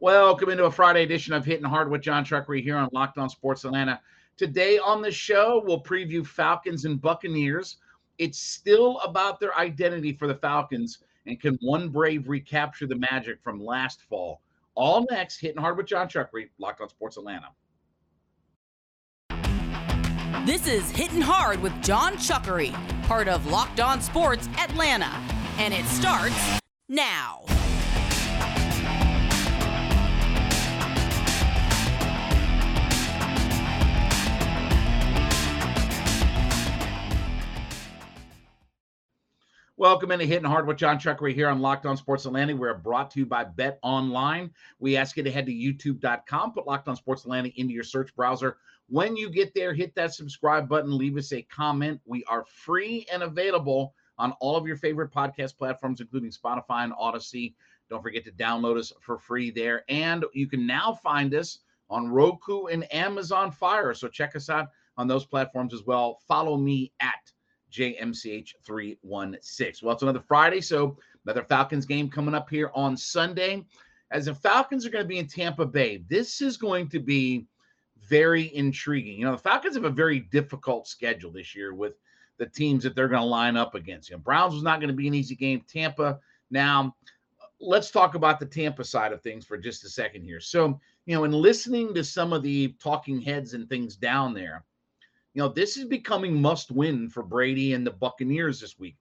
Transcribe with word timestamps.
Welcome 0.00 0.50
into 0.50 0.64
a 0.64 0.70
Friday 0.70 1.02
edition 1.02 1.32
of 1.32 1.44
Hitting 1.44 1.64
Hard 1.64 1.90
with 1.90 2.02
Jon 2.02 2.24
Chuckery 2.24 2.62
here 2.62 2.76
on 2.76 2.88
Locked 2.92 3.18
On 3.18 3.28
Sports 3.28 3.64
Atlanta. 3.64 4.00
Today 4.36 4.78
on 4.78 5.02
the 5.02 5.10
show, 5.10 5.60
we'll 5.66 5.82
preview 5.82 6.24
Falcons 6.24 6.84
and 6.84 7.00
Buccaneers. 7.00 7.78
It's 8.18 8.38
still 8.38 9.00
about 9.00 9.40
their 9.40 9.58
identity 9.58 10.12
for 10.12 10.28
the 10.28 10.36
Falcons, 10.36 10.98
and 11.26 11.40
can 11.40 11.58
one 11.62 11.88
Brave 11.88 12.28
recapture 12.28 12.86
the 12.86 12.94
magic 12.94 13.42
from 13.42 13.58
last 13.60 14.02
fall? 14.02 14.40
All 14.76 15.04
next, 15.10 15.40
Hitting 15.40 15.60
Hard 15.60 15.76
with 15.76 15.86
Jon 15.86 16.08
Chuckery, 16.08 16.50
Locked 16.58 16.80
On 16.80 16.88
Sports 16.88 17.16
Atlanta. 17.16 17.48
This 20.46 20.68
is 20.68 20.88
Hitting 20.92 21.22
Hard 21.22 21.60
with 21.60 21.72
Jon 21.82 22.12
Chuckery, 22.14 22.72
part 23.02 23.26
of 23.26 23.48
Locked 23.48 23.80
On 23.80 24.00
Sports 24.00 24.48
Atlanta, 24.58 25.10
and 25.58 25.74
it 25.74 25.84
starts 25.86 26.60
now. 26.88 27.42
Welcome 39.78 40.10
into 40.10 40.26
Hitting 40.26 40.42
Hard 40.42 40.66
with 40.66 40.76
Jon 40.76 40.98
Chuckery 40.98 41.32
here 41.32 41.46
on 41.48 41.60
Locked 41.60 41.86
On 41.86 41.96
Sports 41.96 42.26
Atlanta. 42.26 42.56
We're 42.56 42.74
brought 42.74 43.12
to 43.12 43.20
you 43.20 43.26
by 43.26 43.44
Bet 43.44 43.78
Online. 43.82 44.50
We 44.80 44.96
ask 44.96 45.16
you 45.16 45.22
to 45.22 45.30
head 45.30 45.46
to 45.46 45.52
youtube.com, 45.52 46.52
put 46.52 46.66
Locked 46.66 46.88
On 46.88 46.96
Sports 46.96 47.22
Atlanta 47.22 47.50
into 47.54 47.74
your 47.74 47.84
search 47.84 48.12
browser. 48.16 48.56
When 48.88 49.16
you 49.16 49.30
get 49.30 49.54
there, 49.54 49.72
hit 49.72 49.94
that 49.94 50.14
subscribe 50.14 50.68
button, 50.68 50.98
leave 50.98 51.16
us 51.16 51.32
a 51.32 51.42
comment. 51.42 52.00
We 52.06 52.24
are 52.24 52.44
free 52.44 53.06
and 53.12 53.22
available 53.22 53.94
on 54.18 54.32
all 54.40 54.56
of 54.56 54.66
your 54.66 54.74
favorite 54.74 55.12
podcast 55.12 55.56
platforms, 55.56 56.00
including 56.00 56.32
Spotify 56.32 56.82
and 56.82 56.92
Audacy. 56.94 57.54
Don't 57.88 58.02
forget 58.02 58.24
to 58.24 58.32
download 58.32 58.78
us 58.78 58.92
for 59.00 59.16
free 59.16 59.52
there. 59.52 59.84
And 59.88 60.24
you 60.34 60.48
can 60.48 60.66
now 60.66 60.92
find 60.92 61.32
us 61.34 61.60
on 61.88 62.08
Roku 62.10 62.64
and 62.64 62.92
Amazon 62.92 63.52
Fire. 63.52 63.94
So 63.94 64.08
check 64.08 64.34
us 64.34 64.50
out 64.50 64.70
on 64.96 65.06
those 65.06 65.24
platforms 65.24 65.72
as 65.72 65.84
well. 65.84 66.18
Follow 66.26 66.56
me 66.56 66.90
at 66.98 67.30
JMCH316. 67.72 69.82
Well, 69.82 69.94
it's 69.94 70.02
another 70.02 70.24
Friday, 70.26 70.60
so 70.60 70.96
another 71.24 71.44
Falcons 71.44 71.86
game 71.86 72.08
coming 72.08 72.34
up 72.34 72.50
here 72.50 72.70
on 72.74 72.96
Sunday. 72.96 73.64
As 74.10 74.26
the 74.26 74.34
Falcons 74.34 74.86
are 74.86 74.90
going 74.90 75.04
to 75.04 75.08
be 75.08 75.18
in 75.18 75.26
Tampa 75.26 75.66
Bay, 75.66 76.02
this 76.08 76.40
is 76.40 76.56
going 76.56 76.88
to 76.88 76.98
be 76.98 77.46
very 78.08 78.54
intriguing. 78.54 79.18
You 79.18 79.26
know, 79.26 79.32
the 79.32 79.38
Falcons 79.38 79.74
have 79.74 79.84
a 79.84 79.90
very 79.90 80.20
difficult 80.20 80.88
schedule 80.88 81.30
this 81.30 81.54
year 81.54 81.74
with 81.74 81.94
the 82.38 82.46
teams 82.46 82.84
that 82.84 82.94
they're 82.94 83.08
going 83.08 83.20
to 83.20 83.26
line 83.26 83.56
up 83.56 83.74
against. 83.74 84.08
You 84.08 84.16
know, 84.16 84.22
Browns 84.22 84.54
was 84.54 84.62
not 84.62 84.80
going 84.80 84.88
to 84.88 84.96
be 84.96 85.08
an 85.08 85.14
easy 85.14 85.34
game. 85.34 85.62
Tampa. 85.68 86.18
Now, 86.50 86.94
let's 87.60 87.90
talk 87.90 88.14
about 88.14 88.40
the 88.40 88.46
Tampa 88.46 88.84
side 88.84 89.12
of 89.12 89.22
things 89.22 89.44
for 89.44 89.58
just 89.58 89.84
a 89.84 89.88
second 89.88 90.22
here. 90.22 90.40
So, 90.40 90.80
you 91.06 91.14
know, 91.14 91.24
in 91.24 91.32
listening 91.32 91.92
to 91.94 92.04
some 92.04 92.32
of 92.32 92.42
the 92.42 92.68
talking 92.80 93.20
heads 93.20 93.54
and 93.54 93.68
things 93.68 93.96
down 93.96 94.32
there, 94.32 94.64
you 95.38 95.44
know, 95.44 95.48
this 95.50 95.76
is 95.76 95.84
becoming 95.84 96.42
must 96.42 96.72
win 96.72 97.08
for 97.08 97.22
Brady 97.22 97.72
and 97.72 97.86
the 97.86 97.92
Buccaneers 97.92 98.60
this 98.60 98.76
week. 98.76 98.96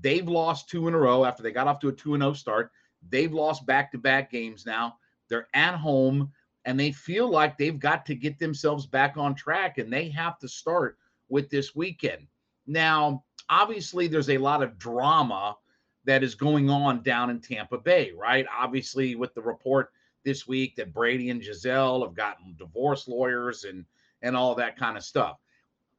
They've 0.00 0.26
lost 0.26 0.70
two 0.70 0.88
in 0.88 0.94
a 0.94 0.98
row 0.98 1.26
after 1.26 1.42
they 1.42 1.52
got 1.52 1.68
off 1.68 1.80
to 1.80 1.88
a 1.88 1.92
2 1.92 2.16
0 2.16 2.32
start. 2.32 2.70
They've 3.10 3.30
lost 3.30 3.66
back 3.66 3.92
to 3.92 3.98
back 3.98 4.30
games 4.30 4.64
now. 4.64 4.96
They're 5.28 5.48
at 5.52 5.74
home 5.74 6.32
and 6.64 6.80
they 6.80 6.92
feel 6.92 7.28
like 7.28 7.58
they've 7.58 7.78
got 7.78 8.06
to 8.06 8.14
get 8.14 8.38
themselves 8.38 8.86
back 8.86 9.18
on 9.18 9.34
track 9.34 9.76
and 9.76 9.92
they 9.92 10.08
have 10.08 10.38
to 10.38 10.48
start 10.48 10.96
with 11.28 11.50
this 11.50 11.76
weekend. 11.76 12.26
Now, 12.66 13.22
obviously, 13.50 14.06
there's 14.06 14.30
a 14.30 14.38
lot 14.38 14.62
of 14.62 14.78
drama 14.78 15.58
that 16.06 16.22
is 16.22 16.34
going 16.34 16.70
on 16.70 17.02
down 17.02 17.28
in 17.28 17.38
Tampa 17.38 17.76
Bay, 17.76 18.12
right? 18.16 18.46
Obviously, 18.50 19.14
with 19.14 19.34
the 19.34 19.42
report 19.42 19.92
this 20.24 20.48
week 20.48 20.74
that 20.76 20.94
Brady 20.94 21.28
and 21.28 21.42
Gisele 21.42 22.02
have 22.02 22.14
gotten 22.14 22.56
divorce 22.56 23.08
lawyers 23.08 23.64
and 23.64 23.84
and 24.22 24.34
all 24.34 24.54
that 24.54 24.78
kind 24.78 24.96
of 24.96 25.04
stuff 25.04 25.36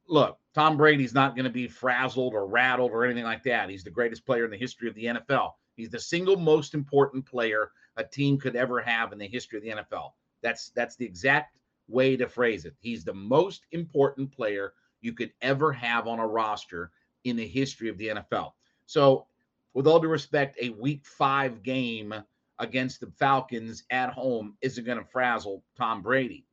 look, 0.08 0.38
Tom 0.54 0.76
Brady's 0.76 1.14
not 1.14 1.34
going 1.34 1.44
to 1.44 1.50
be 1.50 1.66
frazzled 1.66 2.34
or 2.34 2.46
rattled 2.46 2.92
or 2.92 3.04
anything 3.04 3.24
like 3.24 3.42
that. 3.44 3.68
He's 3.68 3.84
the 3.84 3.90
greatest 3.90 4.24
player 4.24 4.44
in 4.44 4.50
the 4.50 4.56
history 4.56 4.88
of 4.88 4.94
the 4.94 5.04
NFL. 5.04 5.52
He's 5.76 5.90
the 5.90 5.98
single 5.98 6.36
most 6.36 6.74
important 6.74 7.26
player 7.26 7.70
a 7.96 8.04
team 8.04 8.38
could 8.38 8.56
ever 8.56 8.80
have 8.80 9.12
in 9.12 9.18
the 9.18 9.26
history 9.26 9.58
of 9.58 9.64
the 9.64 9.82
NFL. 9.82 10.10
That's 10.42 10.70
that's 10.70 10.96
the 10.96 11.04
exact 11.04 11.56
way 11.88 12.16
to 12.16 12.28
phrase 12.28 12.64
it. 12.64 12.74
He's 12.80 13.04
the 13.04 13.14
most 13.14 13.66
important 13.72 14.32
player 14.32 14.72
you 15.00 15.12
could 15.12 15.32
ever 15.42 15.72
have 15.72 16.06
on 16.06 16.18
a 16.18 16.26
roster 16.26 16.90
in 17.24 17.36
the 17.36 17.46
history 17.46 17.88
of 17.88 17.98
the 17.98 18.08
NFL. 18.08 18.52
So, 18.86 19.26
with 19.74 19.86
all 19.86 20.00
due 20.00 20.08
respect, 20.08 20.56
a 20.60 20.70
week 20.70 21.04
5 21.04 21.62
game 21.62 22.14
against 22.58 23.00
the 23.00 23.10
Falcons 23.18 23.84
at 23.90 24.10
home 24.10 24.56
isn't 24.60 24.84
going 24.84 24.98
to 24.98 25.04
frazzle 25.04 25.64
Tom 25.76 26.02
Brady. 26.02 26.46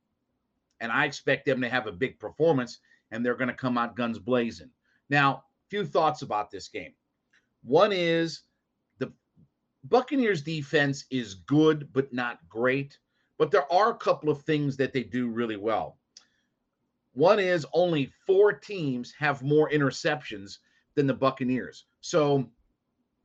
And 0.80 0.90
I 0.90 1.04
expect 1.04 1.46
them 1.46 1.60
to 1.60 1.68
have 1.68 1.86
a 1.86 1.92
big 1.92 2.18
performance 2.18 2.80
and 3.12 3.24
they're 3.24 3.36
going 3.36 3.48
to 3.48 3.54
come 3.54 3.78
out 3.78 3.94
guns 3.94 4.18
blazing. 4.18 4.70
Now, 5.08 5.44
A 5.66 5.68
few 5.68 5.86
thoughts 5.86 6.22
about 6.22 6.50
this 6.50 6.68
game. 6.68 6.92
One 7.62 7.92
is 7.92 8.42
the 8.98 9.12
Buccaneers 9.84 10.42
defense 10.42 11.04
is 11.10 11.34
good 11.34 11.92
but 11.92 12.12
not 12.12 12.40
great, 12.48 12.98
but 13.38 13.50
there 13.50 13.70
are 13.72 13.90
a 13.90 13.96
couple 13.96 14.30
of 14.30 14.42
things 14.42 14.76
that 14.78 14.92
they 14.92 15.04
do 15.04 15.28
really 15.28 15.56
well. 15.56 15.98
One 17.12 17.38
is 17.38 17.66
only 17.74 18.10
four 18.26 18.52
teams 18.52 19.12
have 19.18 19.42
more 19.42 19.70
interceptions 19.70 20.58
than 20.94 21.06
the 21.06 21.14
Buccaneers. 21.14 21.84
So, 22.00 22.50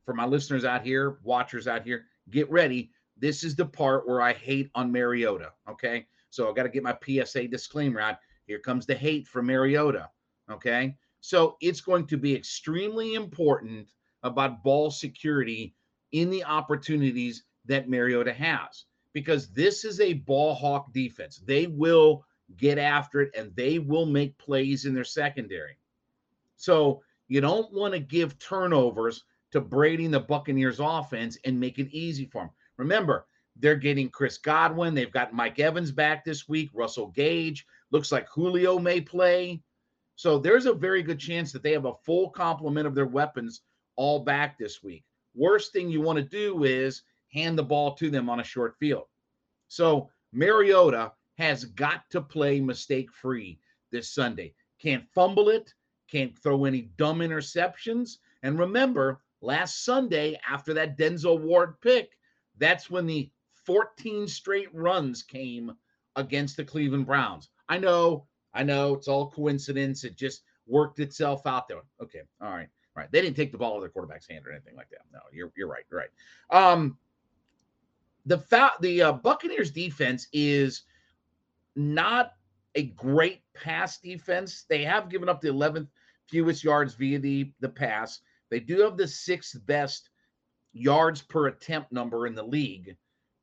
for 0.04 0.14
my 0.14 0.26
listeners 0.26 0.64
out 0.64 0.84
here, 0.84 1.18
watchers 1.22 1.66
out 1.66 1.82
here, 1.82 2.06
get 2.30 2.50
ready. 2.50 2.90
This 3.16 3.44
is 3.44 3.56
the 3.56 3.66
part 3.66 4.06
where 4.06 4.20
I 4.20 4.32
hate 4.32 4.70
on 4.74 4.92
Mariota. 4.92 5.52
Okay. 5.68 6.06
So 6.30 6.50
I 6.50 6.54
got 6.54 6.64
to 6.64 6.68
get 6.68 6.82
my 6.82 6.96
PSA 7.02 7.48
disclaimer 7.48 8.00
out. 8.00 8.18
Here 8.48 8.58
comes 8.58 8.86
the 8.86 8.94
hate 8.94 9.28
from 9.28 9.46
Mariota. 9.46 10.08
Okay. 10.50 10.96
So 11.20 11.56
it's 11.60 11.82
going 11.82 12.06
to 12.06 12.16
be 12.16 12.34
extremely 12.34 13.14
important 13.14 13.88
about 14.22 14.64
ball 14.64 14.90
security 14.90 15.74
in 16.12 16.30
the 16.30 16.42
opportunities 16.44 17.44
that 17.66 17.90
Mariota 17.90 18.32
has 18.32 18.86
because 19.12 19.50
this 19.50 19.84
is 19.84 20.00
a 20.00 20.14
ball 20.14 20.54
hawk 20.54 20.92
defense. 20.94 21.42
They 21.44 21.66
will 21.66 22.24
get 22.56 22.78
after 22.78 23.20
it 23.20 23.34
and 23.36 23.54
they 23.54 23.78
will 23.78 24.06
make 24.06 24.38
plays 24.38 24.86
in 24.86 24.94
their 24.94 25.04
secondary. 25.04 25.76
So 26.56 27.02
you 27.28 27.42
don't 27.42 27.70
want 27.72 27.92
to 27.92 28.00
give 28.00 28.38
turnovers 28.38 29.24
to 29.50 29.60
Brady 29.60 30.06
and 30.06 30.14
the 30.14 30.20
Buccaneers 30.20 30.80
offense 30.80 31.36
and 31.44 31.60
make 31.60 31.78
it 31.78 31.94
easy 31.94 32.24
for 32.24 32.42
them. 32.42 32.50
Remember, 32.78 33.26
they're 33.58 33.76
getting 33.76 34.08
Chris 34.08 34.38
Godwin. 34.38 34.94
They've 34.94 35.10
got 35.10 35.34
Mike 35.34 35.58
Evans 35.58 35.90
back 35.90 36.24
this 36.24 36.48
week, 36.48 36.70
Russell 36.72 37.08
Gage. 37.08 37.66
Looks 37.90 38.12
like 38.12 38.28
Julio 38.28 38.78
may 38.78 39.00
play. 39.00 39.60
So 40.16 40.38
there's 40.38 40.66
a 40.66 40.72
very 40.72 41.02
good 41.02 41.18
chance 41.18 41.52
that 41.52 41.62
they 41.62 41.72
have 41.72 41.84
a 41.84 41.94
full 42.04 42.30
complement 42.30 42.86
of 42.86 42.94
their 42.94 43.06
weapons 43.06 43.62
all 43.96 44.20
back 44.20 44.58
this 44.58 44.82
week. 44.82 45.04
Worst 45.34 45.72
thing 45.72 45.90
you 45.90 46.00
want 46.00 46.18
to 46.18 46.24
do 46.24 46.64
is 46.64 47.02
hand 47.32 47.58
the 47.58 47.62
ball 47.62 47.94
to 47.94 48.10
them 48.10 48.28
on 48.28 48.40
a 48.40 48.44
short 48.44 48.76
field. 48.78 49.04
So 49.68 50.10
Mariota 50.32 51.12
has 51.36 51.64
got 51.64 52.08
to 52.10 52.20
play 52.20 52.60
mistake 52.60 53.12
free 53.12 53.58
this 53.92 54.10
Sunday. 54.12 54.54
Can't 54.80 55.04
fumble 55.14 55.48
it, 55.48 55.72
can't 56.10 56.36
throw 56.36 56.64
any 56.64 56.90
dumb 56.96 57.20
interceptions. 57.20 58.18
And 58.42 58.58
remember, 58.58 59.20
last 59.40 59.84
Sunday, 59.84 60.38
after 60.48 60.74
that 60.74 60.98
Denzel 60.98 61.40
Ward 61.40 61.80
pick, 61.80 62.18
that's 62.58 62.90
when 62.90 63.06
the 63.06 63.30
14 63.68 64.26
straight 64.26 64.74
runs 64.74 65.22
came 65.22 65.72
against 66.16 66.56
the 66.56 66.64
Cleveland 66.64 67.04
Browns. 67.04 67.50
I 67.68 67.76
know, 67.76 68.26
I 68.54 68.62
know 68.62 68.94
it's 68.94 69.08
all 69.08 69.30
coincidence. 69.30 70.04
It 70.04 70.16
just 70.16 70.40
worked 70.66 71.00
itself 71.00 71.46
out 71.46 71.68
there. 71.68 71.82
Okay, 72.02 72.22
all 72.40 72.48
right, 72.48 72.68
all 72.96 73.02
right. 73.02 73.12
They 73.12 73.20
didn't 73.20 73.36
take 73.36 73.52
the 73.52 73.58
ball 73.58 73.72
out 73.72 73.76
of 73.76 73.82
their 73.82 73.90
quarterback's 73.90 74.26
hand 74.26 74.46
or 74.46 74.52
anything 74.52 74.74
like 74.74 74.88
that. 74.88 75.02
No, 75.12 75.18
you're 75.34 75.52
you're 75.54 75.68
right. 75.68 75.84
You're 75.90 76.00
right. 76.00 76.08
Um, 76.50 76.96
the 78.24 78.38
fa- 78.38 78.72
the 78.80 79.02
uh, 79.02 79.12
Buccaneers 79.12 79.70
defense 79.70 80.28
is 80.32 80.84
not 81.76 82.32
a 82.74 82.84
great 82.84 83.42
pass 83.54 83.98
defense. 83.98 84.64
They 84.66 84.82
have 84.84 85.10
given 85.10 85.28
up 85.28 85.42
the 85.42 85.48
11th 85.48 85.88
fewest 86.26 86.64
yards 86.64 86.94
via 86.94 87.18
the 87.18 87.52
the 87.60 87.68
pass. 87.68 88.20
They 88.48 88.60
do 88.60 88.80
have 88.80 88.96
the 88.96 89.08
sixth 89.08 89.60
best 89.66 90.08
yards 90.72 91.20
per 91.20 91.48
attempt 91.48 91.92
number 91.92 92.26
in 92.26 92.34
the 92.34 92.42
league. 92.42 92.96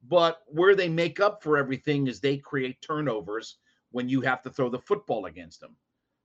But 0.07 0.43
where 0.47 0.75
they 0.75 0.89
make 0.89 1.19
up 1.19 1.41
for 1.41 1.57
everything 1.57 2.07
is 2.07 2.19
they 2.19 2.37
create 2.37 2.81
turnovers 2.81 3.57
when 3.91 4.09
you 4.09 4.21
have 4.21 4.41
to 4.43 4.49
throw 4.49 4.69
the 4.69 4.79
football 4.79 5.25
against 5.25 5.59
them. 5.59 5.75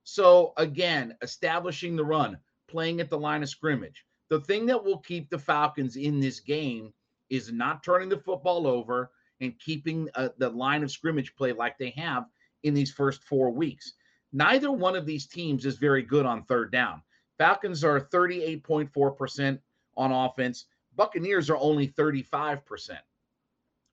So 0.03 0.53
again, 0.57 1.15
establishing 1.21 1.95
the 1.95 2.05
run, 2.05 2.37
playing 2.67 2.99
at 2.99 3.09
the 3.09 3.17
line 3.17 3.43
of 3.43 3.49
scrimmage. 3.49 4.05
The 4.29 4.41
thing 4.41 4.65
that 4.67 4.83
will 4.83 4.99
keep 4.99 5.29
the 5.29 5.39
Falcons 5.39 5.95
in 5.95 6.19
this 6.19 6.39
game 6.39 6.93
is 7.29 7.51
not 7.51 7.83
turning 7.83 8.09
the 8.09 8.17
football 8.17 8.67
over 8.67 9.11
and 9.39 9.57
keeping 9.59 10.09
uh, 10.15 10.29
the 10.37 10.49
line 10.49 10.83
of 10.83 10.91
scrimmage 10.91 11.35
play 11.35 11.53
like 11.53 11.77
they 11.77 11.91
have 11.91 12.25
in 12.63 12.73
these 12.73 12.91
first 12.91 13.23
four 13.23 13.51
weeks. 13.51 13.93
Neither 14.33 14.71
one 14.71 14.95
of 14.95 15.05
these 15.05 15.27
teams 15.27 15.65
is 15.65 15.77
very 15.77 16.03
good 16.03 16.25
on 16.25 16.43
third 16.43 16.71
down. 16.71 17.01
Falcons 17.37 17.83
are 17.83 17.99
38.4% 17.99 19.59
on 19.97 20.11
offense. 20.11 20.65
Buccaneers 20.95 21.49
are 21.49 21.57
only 21.57 21.87
35%. 21.87 22.97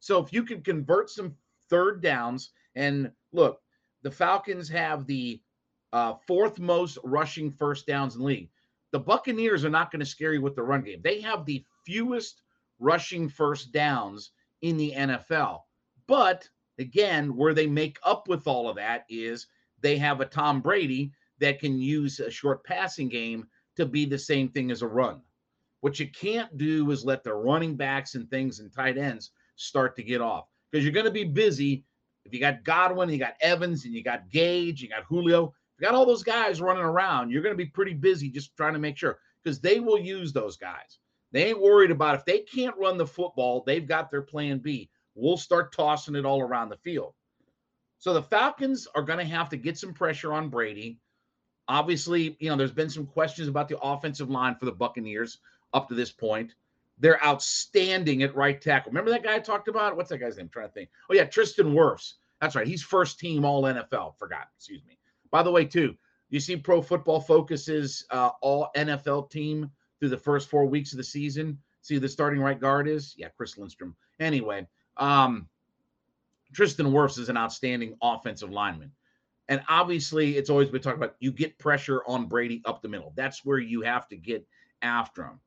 So 0.00 0.22
if 0.22 0.32
you 0.32 0.44
can 0.44 0.62
convert 0.62 1.10
some 1.10 1.34
third 1.68 2.02
downs, 2.02 2.50
and 2.74 3.10
look, 3.32 3.60
the 4.02 4.10
Falcons 4.10 4.68
have 4.68 5.06
the 5.06 5.40
uh, 5.92 6.14
fourth 6.26 6.58
most 6.58 6.98
rushing 7.02 7.50
first 7.50 7.86
downs 7.86 8.14
in 8.14 8.20
the 8.20 8.26
league. 8.26 8.50
The 8.92 9.00
Buccaneers 9.00 9.64
are 9.64 9.70
not 9.70 9.90
going 9.90 10.00
to 10.00 10.06
scare 10.06 10.32
you 10.32 10.40
with 10.40 10.54
the 10.54 10.62
run 10.62 10.82
game. 10.82 11.00
They 11.02 11.20
have 11.20 11.44
the 11.44 11.64
fewest 11.84 12.42
rushing 12.78 13.28
first 13.28 13.72
downs 13.72 14.30
in 14.62 14.76
the 14.76 14.92
NFL. 14.96 15.60
But 16.06 16.48
again, 16.78 17.36
where 17.36 17.54
they 17.54 17.66
make 17.66 17.98
up 18.02 18.28
with 18.28 18.46
all 18.46 18.68
of 18.68 18.76
that 18.76 19.04
is 19.08 19.46
they 19.80 19.98
have 19.98 20.20
a 20.20 20.26
Tom 20.26 20.60
Brady 20.60 21.12
that 21.38 21.60
can 21.60 21.78
use 21.78 22.20
a 22.20 22.30
short 22.30 22.64
passing 22.64 23.08
game 23.08 23.46
to 23.76 23.86
be 23.86 24.04
the 24.06 24.18
same 24.18 24.48
thing 24.48 24.70
as 24.70 24.82
a 24.82 24.88
run. 24.88 25.20
What 25.80 26.00
you 26.00 26.10
can't 26.10 26.56
do 26.56 26.90
is 26.90 27.04
let 27.04 27.22
the 27.22 27.34
running 27.34 27.76
backs 27.76 28.14
and 28.14 28.28
things 28.28 28.58
and 28.58 28.72
tight 28.72 28.98
ends 28.98 29.30
start 29.58 29.96
to 29.96 30.02
get 30.02 30.20
off 30.20 30.46
because 30.70 30.84
you're 30.84 30.93
going 30.93 31.06
to 31.06 31.12
be 31.12 31.25
busy. 31.25 31.84
If 32.25 32.32
you 32.32 32.40
got 32.40 32.64
Godwin, 32.64 33.08
you 33.08 33.19
got 33.19 33.37
Evans, 33.40 33.84
and 33.84 33.94
you 33.94 34.02
got 34.02 34.31
Gage, 34.31 34.82
you 34.82 34.88
got 34.88 35.05
Julio, 35.05 35.55
you 35.78 35.84
got 35.84 35.94
all 35.94 36.06
those 36.06 36.22
guys 36.22 36.60
running 36.60 36.82
around, 36.82 37.31
you're 37.31 37.43
going 37.43 37.55
to 37.55 37.64
be 37.64 37.70
pretty 37.70 37.94
busy 37.94 38.31
just 38.31 38.56
trying 38.56 38.75
to 38.75 38.78
make 38.78 38.96
sure 38.96 39.19
because 39.43 39.60
they 39.60 39.81
will 39.81 39.99
use 39.99 40.32
those 40.32 40.56
guys. 40.56 40.99
They 41.32 41.46
ain't 41.46 41.60
worried 41.60 41.90
about 41.90 42.14
if 42.14 42.25
they 42.25 42.40
can't 42.40 42.76
run 42.76 42.96
the 42.96 43.06
football, 43.06 43.62
they've 43.66 43.87
got 43.87 44.10
their 44.10 44.22
plan 44.22 44.58
B. 44.58 44.90
We'll 45.14 45.37
start 45.37 45.75
tossing 45.75 46.14
it 46.14 46.25
all 46.25 46.40
around 46.40 46.69
the 46.69 46.76
field. 46.76 47.14
So 47.99 48.14
the 48.14 48.22
Falcons 48.22 48.87
are 48.94 49.02
going 49.02 49.19
to 49.19 49.25
have 49.25 49.49
to 49.50 49.56
get 49.56 49.76
some 49.76 49.93
pressure 49.93 50.32
on 50.32 50.49
Brady. 50.49 50.99
Obviously, 51.66 52.37
you 52.38 52.49
know, 52.49 52.56
there's 52.56 52.72
been 52.72 52.88
some 52.88 53.06
questions 53.06 53.49
about 53.49 53.69
the 53.69 53.78
offensive 53.81 54.31
line 54.31 54.55
for 54.55 54.64
the 54.64 54.72
Buccaneers 54.72 55.38
up 55.75 55.88
to 55.88 55.94
this 55.94 56.12
point. 56.12 56.55
They're 57.00 57.24
outstanding 57.24 58.22
at 58.22 58.34
right 58.34 58.60
tackle. 58.60 58.90
Remember 58.90 59.10
that 59.10 59.22
guy 59.22 59.36
I 59.36 59.38
talked 59.38 59.68
about? 59.68 59.96
What's 59.96 60.10
that 60.10 60.18
guy's 60.18 60.36
name? 60.36 60.46
I'm 60.46 60.50
trying 60.50 60.68
to 60.68 60.72
think. 60.72 60.90
Oh, 61.10 61.14
yeah, 61.14 61.24
Tristan 61.24 61.72
Wirfs. 61.72 62.14
That's 62.40 62.54
right. 62.54 62.66
He's 62.66 62.82
first 62.82 63.18
team 63.18 63.44
all 63.44 63.62
NFL. 63.62 64.18
Forgot. 64.18 64.48
Excuse 64.56 64.82
me. 64.86 64.98
By 65.30 65.42
the 65.42 65.50
way, 65.50 65.64
too, 65.64 65.94
you 66.30 66.40
see 66.40 66.56
Pro 66.56 66.82
Football 66.82 67.20
Focus's 67.20 68.04
uh, 68.10 68.30
all 68.42 68.70
NFL 68.76 69.30
team 69.30 69.70
through 69.98 70.10
the 70.10 70.16
first 70.16 70.48
four 70.48 70.66
weeks 70.66 70.92
of 70.92 70.98
the 70.98 71.04
season. 71.04 71.58
See 71.82 71.98
the 71.98 72.08
starting 72.08 72.40
right 72.40 72.60
guard 72.60 72.88
is? 72.88 73.14
Yeah, 73.16 73.28
Chris 73.36 73.56
Lindstrom. 73.56 73.96
Anyway, 74.20 74.66
um, 74.96 75.48
Tristan 76.52 76.86
Wirfs 76.86 77.18
is 77.18 77.28
an 77.28 77.36
outstanding 77.36 77.96
offensive 78.02 78.50
lineman. 78.50 78.92
And 79.48 79.62
obviously, 79.68 80.36
it's 80.36 80.50
always 80.50 80.68
been 80.68 80.82
talked 80.82 80.98
about 80.98 81.16
you 81.20 81.32
get 81.32 81.58
pressure 81.58 82.02
on 82.06 82.26
Brady 82.26 82.60
up 82.66 82.82
the 82.82 82.88
middle. 82.88 83.12
That's 83.16 83.44
where 83.44 83.58
you 83.58 83.80
have 83.82 84.06
to 84.08 84.16
get 84.16 84.46
after 84.82 85.24
him. 85.24 85.40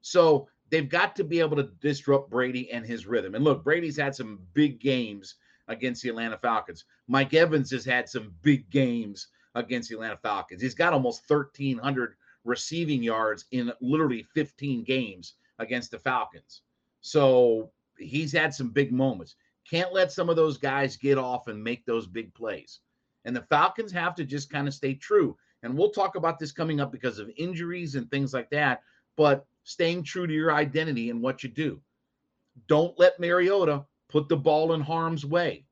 So 0.00 0.48
they've 0.70 0.88
got 0.88 1.16
to 1.16 1.24
be 1.24 1.40
able 1.40 1.56
to 1.56 1.70
disrupt 1.80 2.30
Brady 2.30 2.70
and 2.70 2.84
his 2.84 3.06
rhythm. 3.06 3.34
And 3.34 3.44
look, 3.44 3.64
Brady's 3.64 3.96
had 3.96 4.14
some 4.14 4.40
big 4.54 4.80
games 4.80 5.36
against 5.68 6.02
the 6.02 6.08
Atlanta 6.08 6.38
Falcons. 6.38 6.84
Mike 7.06 7.34
Evans 7.34 7.70
has 7.70 7.84
had 7.84 8.08
some 8.08 8.34
big 8.42 8.68
games 8.70 9.28
against 9.54 9.88
the 9.88 9.94
Atlanta 9.94 10.16
Falcons. 10.16 10.62
He's 10.62 10.74
got 10.74 10.92
almost 10.92 11.28
1,300 11.28 12.14
receiving 12.44 13.02
yards 13.02 13.44
in 13.50 13.72
literally 13.80 14.22
15 14.34 14.84
games 14.84 15.34
against 15.58 15.90
the 15.90 15.98
Falcons. 15.98 16.62
So 17.00 17.70
he's 17.98 18.32
had 18.32 18.54
some 18.54 18.70
big 18.70 18.92
moments. 18.92 19.36
Can't 19.68 19.92
let 19.92 20.12
some 20.12 20.30
of 20.30 20.36
those 20.36 20.56
guys 20.56 20.96
get 20.96 21.18
off 21.18 21.48
and 21.48 21.62
make 21.62 21.84
those 21.84 22.06
big 22.06 22.32
plays. 22.34 22.80
And 23.24 23.36
the 23.36 23.42
Falcons 23.42 23.92
have 23.92 24.14
to 24.14 24.24
just 24.24 24.50
kind 24.50 24.66
of 24.66 24.74
stay 24.74 24.94
true. 24.94 25.36
And 25.62 25.76
we'll 25.76 25.90
talk 25.90 26.14
about 26.14 26.38
this 26.38 26.52
coming 26.52 26.80
up 26.80 26.92
because 26.92 27.18
of 27.18 27.30
injuries 27.36 27.94
and 27.94 28.10
things 28.10 28.32
like 28.32 28.48
that. 28.50 28.82
But 29.16 29.44
staying 29.68 30.02
true 30.02 30.26
to 30.26 30.32
your 30.32 30.50
identity 30.50 31.10
and 31.10 31.20
what 31.20 31.42
you 31.42 31.48
do. 31.50 31.78
Don't 32.68 32.98
let 32.98 33.20
Mariota 33.20 33.84
put 34.08 34.26
the 34.28 34.36
ball 34.36 34.72
in 34.72 34.80
harm's 34.80 35.26
way. 35.26 35.66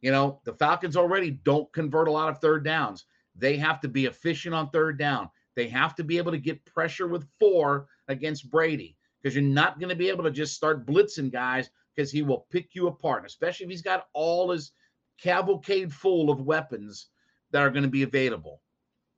You 0.00 0.10
know, 0.10 0.40
the 0.44 0.54
Falcons 0.54 0.96
already 0.96 1.30
don't 1.30 1.70
convert 1.74 2.08
a 2.08 2.12
lot 2.12 2.30
of 2.30 2.38
third 2.38 2.64
downs. 2.64 3.04
They 3.36 3.58
have 3.58 3.80
to 3.82 3.88
be 3.88 4.06
efficient 4.06 4.54
on 4.54 4.70
third 4.70 4.98
down. 4.98 5.28
They 5.54 5.68
have 5.68 5.94
to 5.96 6.04
be 6.04 6.16
able 6.16 6.32
to 6.32 6.38
get 6.38 6.64
pressure 6.64 7.06
with 7.06 7.28
four 7.38 7.88
against 8.08 8.50
Brady 8.50 8.96
because 9.20 9.34
you're 9.34 9.44
not 9.44 9.78
going 9.78 9.90
to 9.90 9.96
be 9.96 10.08
able 10.08 10.24
to 10.24 10.30
just 10.30 10.54
start 10.54 10.86
blitzing 10.86 11.30
guys 11.30 11.68
because 11.94 12.10
he 12.10 12.22
will 12.22 12.46
pick 12.50 12.74
you 12.74 12.86
apart, 12.86 13.26
especially 13.26 13.64
if 13.64 13.70
he's 13.70 13.82
got 13.82 14.06
all 14.14 14.50
his 14.50 14.72
cavalcade 15.20 15.92
full 15.92 16.30
of 16.30 16.40
weapons 16.40 17.08
that 17.50 17.60
are 17.60 17.70
going 17.70 17.82
to 17.82 17.90
be 17.90 18.04
available. 18.04 18.62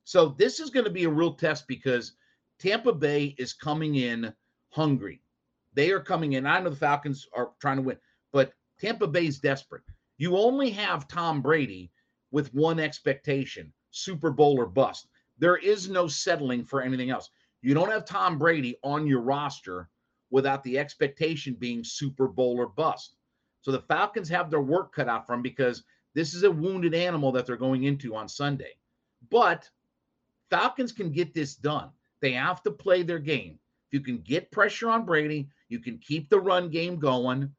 So 0.02 0.34
this 0.38 0.58
is 0.58 0.70
going 0.70 0.86
to 0.86 0.90
be 0.90 1.04
a 1.04 1.10
real 1.10 1.34
test 1.34 1.68
because 1.68 2.14
Tampa 2.60 2.92
Bay 2.92 3.34
is 3.38 3.54
coming 3.54 3.96
in 3.96 4.32
hungry. 4.68 5.22
They 5.72 5.90
are 5.92 6.00
coming 6.00 6.34
in. 6.34 6.46
I 6.46 6.60
know 6.60 6.70
the 6.70 6.76
Falcons 6.76 7.26
are 7.34 7.52
trying 7.60 7.76
to 7.76 7.82
win, 7.82 7.96
but 8.32 8.52
Tampa 8.78 9.06
Bay 9.06 9.26
is 9.26 9.38
desperate. 9.38 9.82
You 10.18 10.36
only 10.36 10.70
have 10.70 11.08
Tom 11.08 11.40
Brady 11.40 11.90
with 12.30 12.52
one 12.52 12.78
expectation 12.78 13.72
Super 13.90 14.30
Bowl 14.30 14.60
or 14.60 14.66
bust. 14.66 15.08
There 15.38 15.56
is 15.56 15.88
no 15.88 16.06
settling 16.06 16.64
for 16.64 16.82
anything 16.82 17.10
else. 17.10 17.30
You 17.62 17.72
don't 17.72 17.90
have 17.90 18.04
Tom 18.04 18.38
Brady 18.38 18.76
on 18.82 19.06
your 19.06 19.20
roster 19.20 19.88
without 20.30 20.62
the 20.62 20.78
expectation 20.78 21.54
being 21.54 21.82
Super 21.82 22.28
Bowl 22.28 22.56
or 22.56 22.68
bust. 22.68 23.16
So 23.62 23.72
the 23.72 23.80
Falcons 23.80 24.28
have 24.28 24.50
their 24.50 24.60
work 24.60 24.94
cut 24.94 25.08
out 25.08 25.26
from 25.26 25.42
because 25.42 25.82
this 26.14 26.34
is 26.34 26.42
a 26.42 26.50
wounded 26.50 26.94
animal 26.94 27.32
that 27.32 27.46
they're 27.46 27.56
going 27.56 27.84
into 27.84 28.14
on 28.14 28.28
Sunday. 28.28 28.74
But 29.30 29.68
Falcons 30.50 30.92
can 30.92 31.10
get 31.10 31.34
this 31.34 31.54
done. 31.54 31.90
They 32.20 32.32
have 32.32 32.62
to 32.62 32.70
play 32.70 33.02
their 33.02 33.18
game. 33.18 33.58
If 33.88 33.94
you 33.94 34.00
can 34.00 34.18
get 34.18 34.52
pressure 34.52 34.90
on 34.90 35.04
Brady, 35.04 35.48
you 35.68 35.78
can 35.78 35.98
keep 35.98 36.28
the 36.28 36.40
run 36.40 36.68
game 36.70 36.98
going. 36.98 37.50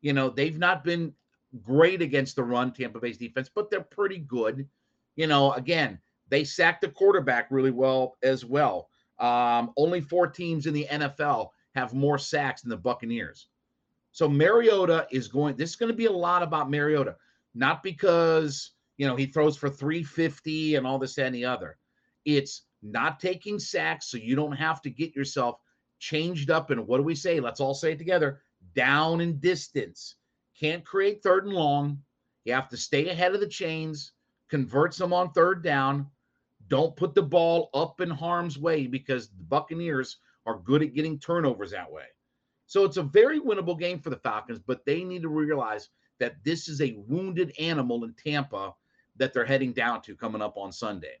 You 0.00 0.12
know, 0.12 0.30
they've 0.30 0.58
not 0.58 0.84
been 0.84 1.12
great 1.62 2.02
against 2.02 2.36
the 2.36 2.44
run, 2.44 2.72
Tampa 2.72 3.00
Bay's 3.00 3.18
defense, 3.18 3.50
but 3.54 3.70
they're 3.70 3.80
pretty 3.80 4.18
good. 4.18 4.68
You 5.16 5.26
know, 5.26 5.52
again, 5.52 5.98
they 6.28 6.44
sacked 6.44 6.82
the 6.82 6.88
quarterback 6.88 7.48
really 7.50 7.70
well 7.70 8.16
as 8.22 8.44
well. 8.44 8.88
Um, 9.18 9.72
only 9.76 10.00
four 10.00 10.26
teams 10.26 10.66
in 10.66 10.74
the 10.74 10.86
NFL 10.90 11.50
have 11.74 11.94
more 11.94 12.18
sacks 12.18 12.62
than 12.62 12.70
the 12.70 12.76
Buccaneers. 12.76 13.48
So 14.12 14.28
Mariota 14.28 15.06
is 15.10 15.28
going, 15.28 15.56
this 15.56 15.70
is 15.70 15.76
going 15.76 15.92
to 15.92 15.96
be 15.96 16.06
a 16.06 16.12
lot 16.12 16.42
about 16.42 16.70
Mariota, 16.70 17.16
not 17.54 17.82
because, 17.82 18.72
you 18.96 19.06
know, 19.06 19.16
he 19.16 19.26
throws 19.26 19.56
for 19.56 19.68
350 19.68 20.76
and 20.76 20.86
all 20.86 20.98
this 20.98 21.18
and 21.18 21.34
the 21.34 21.44
other. 21.44 21.76
It's 22.24 22.62
not 22.90 23.20
taking 23.20 23.58
sacks 23.58 24.06
so 24.06 24.16
you 24.16 24.36
don't 24.36 24.52
have 24.52 24.80
to 24.82 24.90
get 24.90 25.14
yourself 25.14 25.60
changed 25.98 26.50
up. 26.50 26.70
And 26.70 26.86
what 26.86 26.98
do 26.98 27.02
we 27.02 27.14
say? 27.14 27.40
Let's 27.40 27.60
all 27.60 27.74
say 27.74 27.92
it 27.92 27.98
together 27.98 28.42
down 28.74 29.20
in 29.20 29.38
distance. 29.38 30.16
Can't 30.58 30.84
create 30.84 31.22
third 31.22 31.44
and 31.46 31.54
long. 31.54 32.02
You 32.44 32.52
have 32.52 32.68
to 32.68 32.76
stay 32.76 33.08
ahead 33.08 33.34
of 33.34 33.40
the 33.40 33.48
chains, 33.48 34.12
convert 34.48 34.94
some 34.94 35.12
on 35.12 35.32
third 35.32 35.62
down. 35.62 36.06
Don't 36.68 36.96
put 36.96 37.14
the 37.14 37.22
ball 37.22 37.70
up 37.74 38.00
in 38.00 38.10
harm's 38.10 38.58
way 38.58 38.86
because 38.86 39.28
the 39.28 39.44
Buccaneers 39.44 40.18
are 40.46 40.58
good 40.58 40.82
at 40.82 40.94
getting 40.94 41.18
turnovers 41.18 41.72
that 41.72 41.90
way. 41.90 42.04
So 42.66 42.84
it's 42.84 42.96
a 42.96 43.02
very 43.02 43.40
winnable 43.40 43.78
game 43.78 44.00
for 44.00 44.10
the 44.10 44.16
Falcons, 44.16 44.58
but 44.58 44.84
they 44.84 45.04
need 45.04 45.22
to 45.22 45.28
realize 45.28 45.88
that 46.18 46.42
this 46.44 46.68
is 46.68 46.80
a 46.80 46.96
wounded 47.06 47.52
animal 47.58 48.04
in 48.04 48.14
Tampa 48.14 48.74
that 49.16 49.32
they're 49.32 49.44
heading 49.44 49.72
down 49.72 50.02
to 50.02 50.16
coming 50.16 50.42
up 50.42 50.56
on 50.56 50.72
Sunday. 50.72 51.20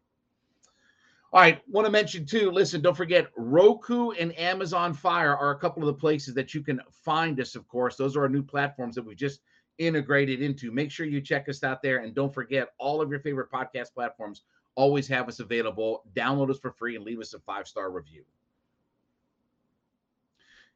All 1.36 1.42
right, 1.42 1.60
want 1.68 1.84
to 1.84 1.90
mention 1.90 2.24
too. 2.24 2.50
Listen, 2.50 2.80
don't 2.80 2.96
forget 2.96 3.26
Roku 3.36 4.12
and 4.12 4.36
Amazon 4.38 4.94
Fire 4.94 5.36
are 5.36 5.50
a 5.50 5.58
couple 5.58 5.82
of 5.82 5.86
the 5.86 6.00
places 6.00 6.32
that 6.32 6.54
you 6.54 6.62
can 6.62 6.80
find 6.90 7.38
us. 7.38 7.54
Of 7.54 7.68
course, 7.68 7.94
those 7.94 8.16
are 8.16 8.22
our 8.22 8.28
new 8.30 8.42
platforms 8.42 8.94
that 8.94 9.04
we 9.04 9.14
just 9.14 9.40
integrated 9.76 10.40
into. 10.40 10.72
Make 10.72 10.90
sure 10.90 11.04
you 11.04 11.20
check 11.20 11.50
us 11.50 11.62
out 11.62 11.82
there, 11.82 11.98
and 11.98 12.14
don't 12.14 12.32
forget 12.32 12.68
all 12.78 13.02
of 13.02 13.10
your 13.10 13.20
favorite 13.20 13.50
podcast 13.52 13.92
platforms 13.92 14.44
always 14.76 15.06
have 15.08 15.28
us 15.28 15.38
available. 15.38 16.04
Download 16.14 16.48
us 16.48 16.58
for 16.58 16.70
free 16.70 16.96
and 16.96 17.04
leave 17.04 17.20
us 17.20 17.34
a 17.34 17.38
five 17.40 17.68
star 17.68 17.90
review. 17.90 18.24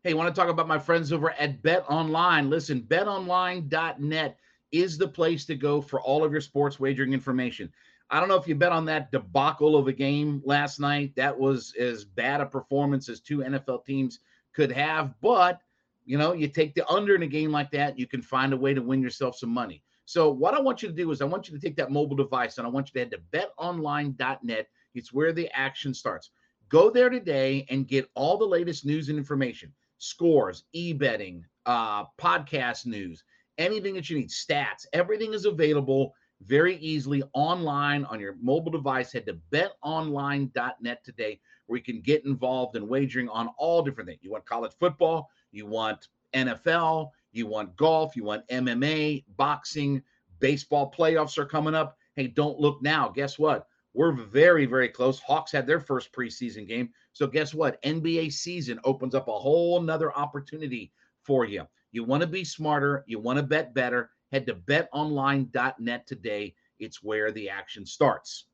Hey, 0.04 0.12
want 0.12 0.28
to 0.28 0.38
talk 0.38 0.50
about 0.50 0.68
my 0.68 0.78
friends 0.78 1.10
over 1.10 1.30
at 1.30 1.62
Bet 1.62 1.86
Online? 1.88 2.50
Listen, 2.50 2.82
betonline.net 2.82 4.36
is 4.72 4.98
the 4.98 5.08
place 5.08 5.46
to 5.46 5.54
go 5.54 5.80
for 5.80 6.02
all 6.02 6.22
of 6.22 6.32
your 6.32 6.42
sports 6.42 6.78
wagering 6.78 7.14
information. 7.14 7.72
I 8.10 8.18
don't 8.18 8.28
know 8.28 8.36
if 8.36 8.48
you 8.48 8.56
bet 8.56 8.72
on 8.72 8.84
that 8.86 9.12
debacle 9.12 9.76
of 9.76 9.86
a 9.86 9.92
game 9.92 10.42
last 10.44 10.80
night. 10.80 11.14
That 11.14 11.38
was 11.38 11.74
as 11.78 12.04
bad 12.04 12.40
a 12.40 12.46
performance 12.46 13.08
as 13.08 13.20
two 13.20 13.38
NFL 13.38 13.84
teams 13.84 14.18
could 14.52 14.72
have. 14.72 15.14
But, 15.20 15.60
you 16.04 16.18
know, 16.18 16.32
you 16.32 16.48
take 16.48 16.74
the 16.74 16.88
under 16.90 17.14
in 17.14 17.22
a 17.22 17.28
game 17.28 17.52
like 17.52 17.70
that, 17.70 17.98
you 17.98 18.08
can 18.08 18.20
find 18.20 18.52
a 18.52 18.56
way 18.56 18.74
to 18.74 18.82
win 18.82 19.00
yourself 19.00 19.36
some 19.36 19.50
money. 19.50 19.84
So, 20.06 20.28
what 20.28 20.54
I 20.54 20.60
want 20.60 20.82
you 20.82 20.88
to 20.88 20.94
do 20.94 21.12
is 21.12 21.22
I 21.22 21.26
want 21.26 21.48
you 21.48 21.54
to 21.56 21.64
take 21.64 21.76
that 21.76 21.92
mobile 21.92 22.16
device 22.16 22.58
and 22.58 22.66
I 22.66 22.70
want 22.70 22.88
you 22.88 22.94
to 22.94 22.98
head 22.98 23.12
to 23.12 23.38
betonline.net. 23.60 24.66
It's 24.94 25.12
where 25.12 25.32
the 25.32 25.48
action 25.56 25.94
starts. 25.94 26.30
Go 26.68 26.90
there 26.90 27.10
today 27.10 27.64
and 27.70 27.86
get 27.86 28.10
all 28.16 28.36
the 28.36 28.44
latest 28.44 28.84
news 28.84 29.08
and 29.08 29.18
information 29.18 29.72
scores, 29.98 30.64
e 30.72 30.92
betting, 30.92 31.44
uh, 31.66 32.06
podcast 32.18 32.86
news, 32.86 33.22
anything 33.58 33.94
that 33.94 34.10
you 34.10 34.18
need, 34.18 34.30
stats, 34.30 34.86
everything 34.92 35.34
is 35.34 35.44
available 35.44 36.14
very 36.46 36.76
easily 36.76 37.22
online 37.34 38.04
on 38.04 38.20
your 38.20 38.36
mobile 38.40 38.72
device. 38.72 39.12
Head 39.12 39.26
to 39.26 39.38
betonline.net 39.52 41.04
today 41.04 41.40
where 41.66 41.76
you 41.76 41.84
can 41.84 42.00
get 42.00 42.24
involved 42.24 42.76
in 42.76 42.88
wagering 42.88 43.28
on 43.28 43.48
all 43.58 43.82
different 43.82 44.08
things. 44.08 44.20
You 44.22 44.32
want 44.32 44.46
college 44.46 44.72
football, 44.80 45.30
you 45.52 45.66
want 45.66 46.08
NFL, 46.34 47.10
you 47.32 47.46
want 47.46 47.76
golf, 47.76 48.16
you 48.16 48.24
want 48.24 48.46
MMA, 48.48 49.24
boxing, 49.36 50.02
baseball 50.40 50.92
playoffs 50.96 51.38
are 51.38 51.46
coming 51.46 51.74
up. 51.74 51.96
Hey, 52.16 52.26
don't 52.26 52.58
look 52.58 52.82
now. 52.82 53.08
Guess 53.08 53.38
what? 53.38 53.66
We're 53.94 54.12
very, 54.12 54.66
very 54.66 54.88
close. 54.88 55.20
Hawks 55.20 55.52
had 55.52 55.66
their 55.66 55.80
first 55.80 56.12
preseason 56.12 56.66
game. 56.66 56.90
So, 57.12 57.26
guess 57.26 57.54
what? 57.54 57.82
NBA 57.82 58.32
season 58.32 58.78
opens 58.84 59.14
up 59.14 59.28
a 59.28 59.32
whole 59.32 59.80
nother 59.80 60.16
opportunity 60.16 60.92
for 61.22 61.44
you. 61.44 61.66
You 61.92 62.04
want 62.04 62.20
to 62.22 62.26
be 62.26 62.44
smarter, 62.44 63.04
you 63.06 63.18
want 63.18 63.38
to 63.38 63.42
bet 63.42 63.74
better. 63.74 64.10
Head 64.32 64.46
to 64.46 64.54
betonline.net 64.54 66.06
today. 66.06 66.54
It's 66.78 67.02
where 67.02 67.30
the 67.30 67.48
action 67.50 67.84
starts. 67.84 68.46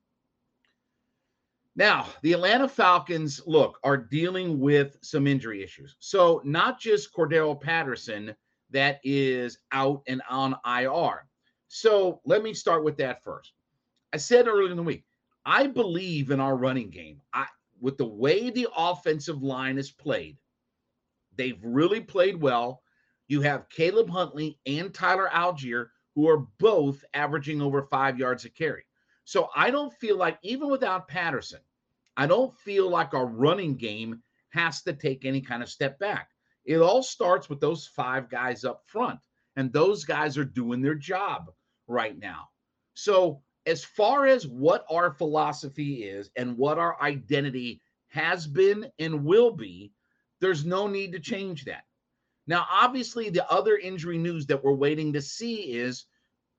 Now, 1.76 2.06
the 2.22 2.32
Atlanta 2.32 2.68
Falcons, 2.68 3.42
look, 3.46 3.78
are 3.84 3.98
dealing 3.98 4.58
with 4.58 4.96
some 5.02 5.26
injury 5.26 5.62
issues. 5.62 5.96
So, 5.98 6.40
not 6.42 6.80
just 6.80 7.14
Cordarrelle 7.14 7.60
Patterson 7.60 8.34
that 8.70 8.98
is 9.04 9.58
out 9.72 10.02
and 10.06 10.22
on 10.30 10.56
IR. 10.66 11.28
So, 11.68 12.22
let 12.24 12.42
me 12.42 12.54
start 12.54 12.82
with 12.82 12.96
that 12.96 13.22
first. 13.22 13.52
I 14.14 14.16
said 14.16 14.48
earlier 14.48 14.70
in 14.70 14.76
the 14.78 14.82
week, 14.82 15.04
I 15.44 15.66
believe 15.66 16.30
in 16.30 16.40
our 16.40 16.56
running 16.56 16.88
game. 16.88 17.20
I 17.34 17.46
with 17.78 17.98
the 17.98 18.06
way 18.06 18.48
the 18.48 18.68
offensive 18.74 19.42
line 19.42 19.76
is 19.76 19.90
played, 19.90 20.38
they've 21.36 21.62
really 21.62 22.00
played 22.00 22.40
well. 22.40 22.82
You 23.28 23.40
have 23.42 23.68
Caleb 23.68 24.08
Huntley 24.08 24.58
and 24.66 24.94
Tyler 24.94 25.28
Allgeier, 25.32 25.88
who 26.14 26.28
are 26.28 26.46
both 26.58 27.04
averaging 27.12 27.60
over 27.60 27.82
five 27.82 28.18
yards 28.18 28.44
a 28.44 28.50
carry. 28.50 28.84
So 29.24 29.48
I 29.54 29.70
don't 29.70 29.92
feel 29.94 30.16
like, 30.16 30.38
even 30.42 30.70
without 30.70 31.08
Patterson, 31.08 31.60
I 32.16 32.26
don't 32.26 32.56
feel 32.58 32.88
like 32.88 33.12
our 33.12 33.26
running 33.26 33.76
game 33.76 34.22
has 34.50 34.82
to 34.82 34.92
take 34.92 35.24
any 35.24 35.40
kind 35.40 35.62
of 35.62 35.68
step 35.68 35.98
back. 35.98 36.30
It 36.64 36.78
all 36.78 37.02
starts 37.02 37.50
with 37.50 37.60
those 37.60 37.86
five 37.86 38.30
guys 38.30 38.64
up 38.64 38.82
front, 38.86 39.20
and 39.56 39.72
those 39.72 40.04
guys 40.04 40.38
are 40.38 40.44
doing 40.44 40.80
their 40.80 40.94
job 40.94 41.50
right 41.86 42.18
now. 42.18 42.48
So 42.94 43.42
as 43.66 43.84
far 43.84 44.26
as 44.26 44.46
what 44.46 44.86
our 44.90 45.10
philosophy 45.10 46.04
is 46.04 46.30
and 46.36 46.56
what 46.56 46.78
our 46.78 47.00
identity 47.02 47.82
has 48.08 48.46
been 48.46 48.90
and 48.98 49.24
will 49.24 49.50
be, 49.50 49.92
there's 50.40 50.64
no 50.64 50.86
need 50.86 51.12
to 51.12 51.18
change 51.18 51.64
that. 51.64 51.84
Now, 52.46 52.66
obviously, 52.70 53.30
the 53.30 53.48
other 53.50 53.76
injury 53.76 54.18
news 54.18 54.46
that 54.46 54.62
we're 54.62 54.72
waiting 54.72 55.12
to 55.12 55.22
see 55.22 55.72
is 55.72 56.06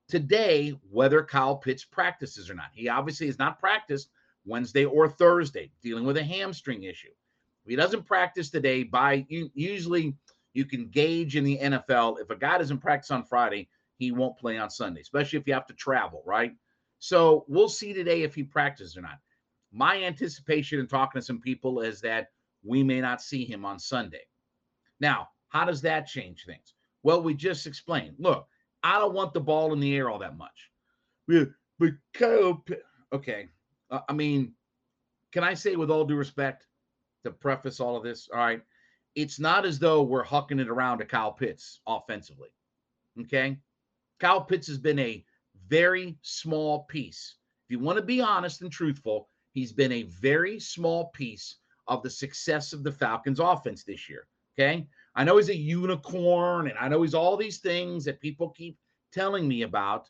today 0.08 0.78
whether 0.90 1.22
Kyle 1.22 1.56
Pitts 1.56 1.84
practices 1.84 2.50
or 2.50 2.54
not. 2.54 2.70
He 2.72 2.88
obviously 2.88 3.26
has 3.26 3.38
not 3.38 3.58
practiced 3.58 4.10
Wednesday 4.44 4.84
or 4.84 5.08
Thursday, 5.08 5.70
dealing 5.82 6.04
with 6.04 6.16
a 6.16 6.24
hamstring 6.24 6.82
issue. 6.84 7.10
If 7.64 7.70
he 7.70 7.76
doesn't 7.76 8.06
practice 8.06 8.50
today, 8.50 8.82
by 8.82 9.26
usually 9.28 10.16
you 10.54 10.64
can 10.64 10.88
gauge 10.88 11.36
in 11.36 11.44
the 11.44 11.58
NFL 11.58 12.20
if 12.20 12.30
a 12.30 12.36
guy 12.36 12.58
doesn't 12.58 12.78
practice 12.78 13.10
on 13.10 13.24
Friday, 13.24 13.68
he 13.96 14.12
won't 14.12 14.38
play 14.38 14.58
on 14.58 14.70
Sunday, 14.70 15.00
especially 15.00 15.38
if 15.38 15.46
you 15.46 15.54
have 15.54 15.66
to 15.66 15.74
travel, 15.74 16.22
right? 16.24 16.54
So 16.98 17.44
we'll 17.48 17.68
see 17.68 17.92
today 17.92 18.22
if 18.22 18.34
he 18.34 18.42
practices 18.42 18.96
or 18.96 19.02
not. 19.02 19.18
My 19.70 20.02
anticipation 20.02 20.80
in 20.80 20.86
talking 20.86 21.20
to 21.20 21.24
some 21.24 21.40
people 21.40 21.80
is 21.80 22.00
that 22.00 22.28
we 22.64 22.82
may 22.82 23.00
not 23.00 23.20
see 23.20 23.44
him 23.44 23.64
on 23.64 23.78
Sunday. 23.78 24.22
Now, 24.98 25.28
how 25.48 25.64
does 25.64 25.80
that 25.82 26.06
change 26.06 26.44
things? 26.44 26.74
Well, 27.02 27.22
we 27.22 27.34
just 27.34 27.66
explained. 27.66 28.16
Look, 28.18 28.46
I 28.82 28.98
don't 28.98 29.14
want 29.14 29.32
the 29.32 29.40
ball 29.40 29.72
in 29.72 29.80
the 29.80 29.96
air 29.96 30.10
all 30.10 30.18
that 30.18 30.36
much. 30.36 30.70
But 31.78 31.92
Kyle, 32.14 32.64
okay. 33.12 33.48
Uh, 33.90 34.00
I 34.08 34.12
mean, 34.12 34.52
can 35.32 35.44
I 35.44 35.54
say 35.54 35.76
with 35.76 35.90
all 35.90 36.04
due 36.04 36.16
respect 36.16 36.66
to 37.24 37.30
preface 37.30 37.80
all 37.80 37.96
of 37.96 38.02
this? 38.02 38.28
All 38.32 38.40
right. 38.40 38.62
It's 39.14 39.40
not 39.40 39.64
as 39.64 39.78
though 39.78 40.02
we're 40.02 40.24
hucking 40.24 40.60
it 40.60 40.68
around 40.68 40.98
to 40.98 41.04
Kyle 41.04 41.32
Pitts 41.32 41.80
offensively. 41.86 42.50
Okay. 43.20 43.58
Kyle 44.20 44.40
Pitts 44.40 44.66
has 44.68 44.78
been 44.78 44.98
a 44.98 45.24
very 45.68 46.16
small 46.22 46.84
piece. 46.84 47.36
If 47.66 47.72
you 47.72 47.78
want 47.78 47.96
to 47.98 48.04
be 48.04 48.20
honest 48.20 48.62
and 48.62 48.70
truthful, 48.72 49.28
he's 49.52 49.72
been 49.72 49.92
a 49.92 50.04
very 50.04 50.58
small 50.58 51.06
piece 51.10 51.56
of 51.86 52.02
the 52.02 52.10
success 52.10 52.72
of 52.72 52.82
the 52.82 52.92
Falcons 52.92 53.40
offense 53.40 53.84
this 53.84 54.08
year. 54.08 54.26
Okay. 54.58 54.86
I 55.18 55.24
know 55.24 55.36
he's 55.36 55.48
a 55.48 55.56
unicorn 55.56 56.68
and 56.68 56.78
I 56.78 56.86
know 56.86 57.02
he's 57.02 57.12
all 57.12 57.36
these 57.36 57.58
things 57.58 58.04
that 58.04 58.20
people 58.20 58.50
keep 58.50 58.78
telling 59.12 59.48
me 59.48 59.62
about, 59.62 60.08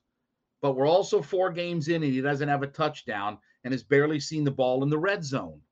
but 0.60 0.76
we're 0.76 0.86
also 0.86 1.22
four 1.22 1.50
games 1.50 1.88
in 1.88 2.02
and 2.02 2.12
he 2.12 2.20
doesn't 2.20 2.48
have 2.48 2.62
a 2.62 2.66
touchdown 2.66 3.38
and 3.64 3.72
has 3.72 3.82
barely 3.82 4.20
seen 4.20 4.44
the 4.44 4.50
ball 4.50 4.82
in 4.82 4.90
the 4.90 4.98
red 4.98 5.24
zone. 5.24 5.62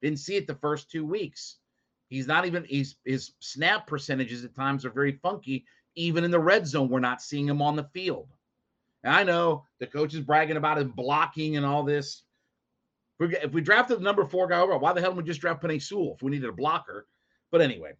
Didn't 0.00 0.20
see 0.20 0.36
it 0.36 0.46
the 0.46 0.54
first 0.54 0.92
two 0.92 1.04
weeks. 1.04 1.56
He's 2.08 2.28
not 2.28 2.46
even 2.46 2.62
he's 2.66 2.94
his 3.04 3.32
snap 3.40 3.88
percentages 3.88 4.44
at 4.44 4.54
times 4.54 4.84
are 4.84 4.90
very 4.90 5.18
funky. 5.20 5.64
Even 5.96 6.22
in 6.22 6.30
the 6.30 6.38
red 6.38 6.64
zone, 6.64 6.88
we're 6.88 7.00
not 7.00 7.20
seeing 7.20 7.48
him 7.48 7.60
on 7.60 7.74
the 7.74 7.90
field. 7.92 8.28
And 9.02 9.12
I 9.12 9.24
know 9.24 9.64
the 9.80 9.88
coach 9.88 10.14
is 10.14 10.20
bragging 10.20 10.56
about 10.56 10.76
his 10.76 10.86
blocking 10.86 11.56
and 11.56 11.66
all 11.66 11.82
this. 11.82 12.22
If 13.18 13.50
we 13.50 13.60
drafted 13.60 13.98
the 13.98 14.04
number 14.04 14.24
four 14.24 14.46
guy 14.46 14.62
why 14.62 14.92
the 14.92 15.00
hell 15.00 15.10
didn't 15.10 15.24
we 15.24 15.28
just 15.28 15.40
draft 15.40 15.64
Penei 15.64 15.82
Sewell 15.82 16.14
if 16.14 16.22
we 16.22 16.30
needed 16.30 16.48
a 16.48 16.52
blocker? 16.52 17.08
But 17.50 17.60
anyway, 17.60 17.94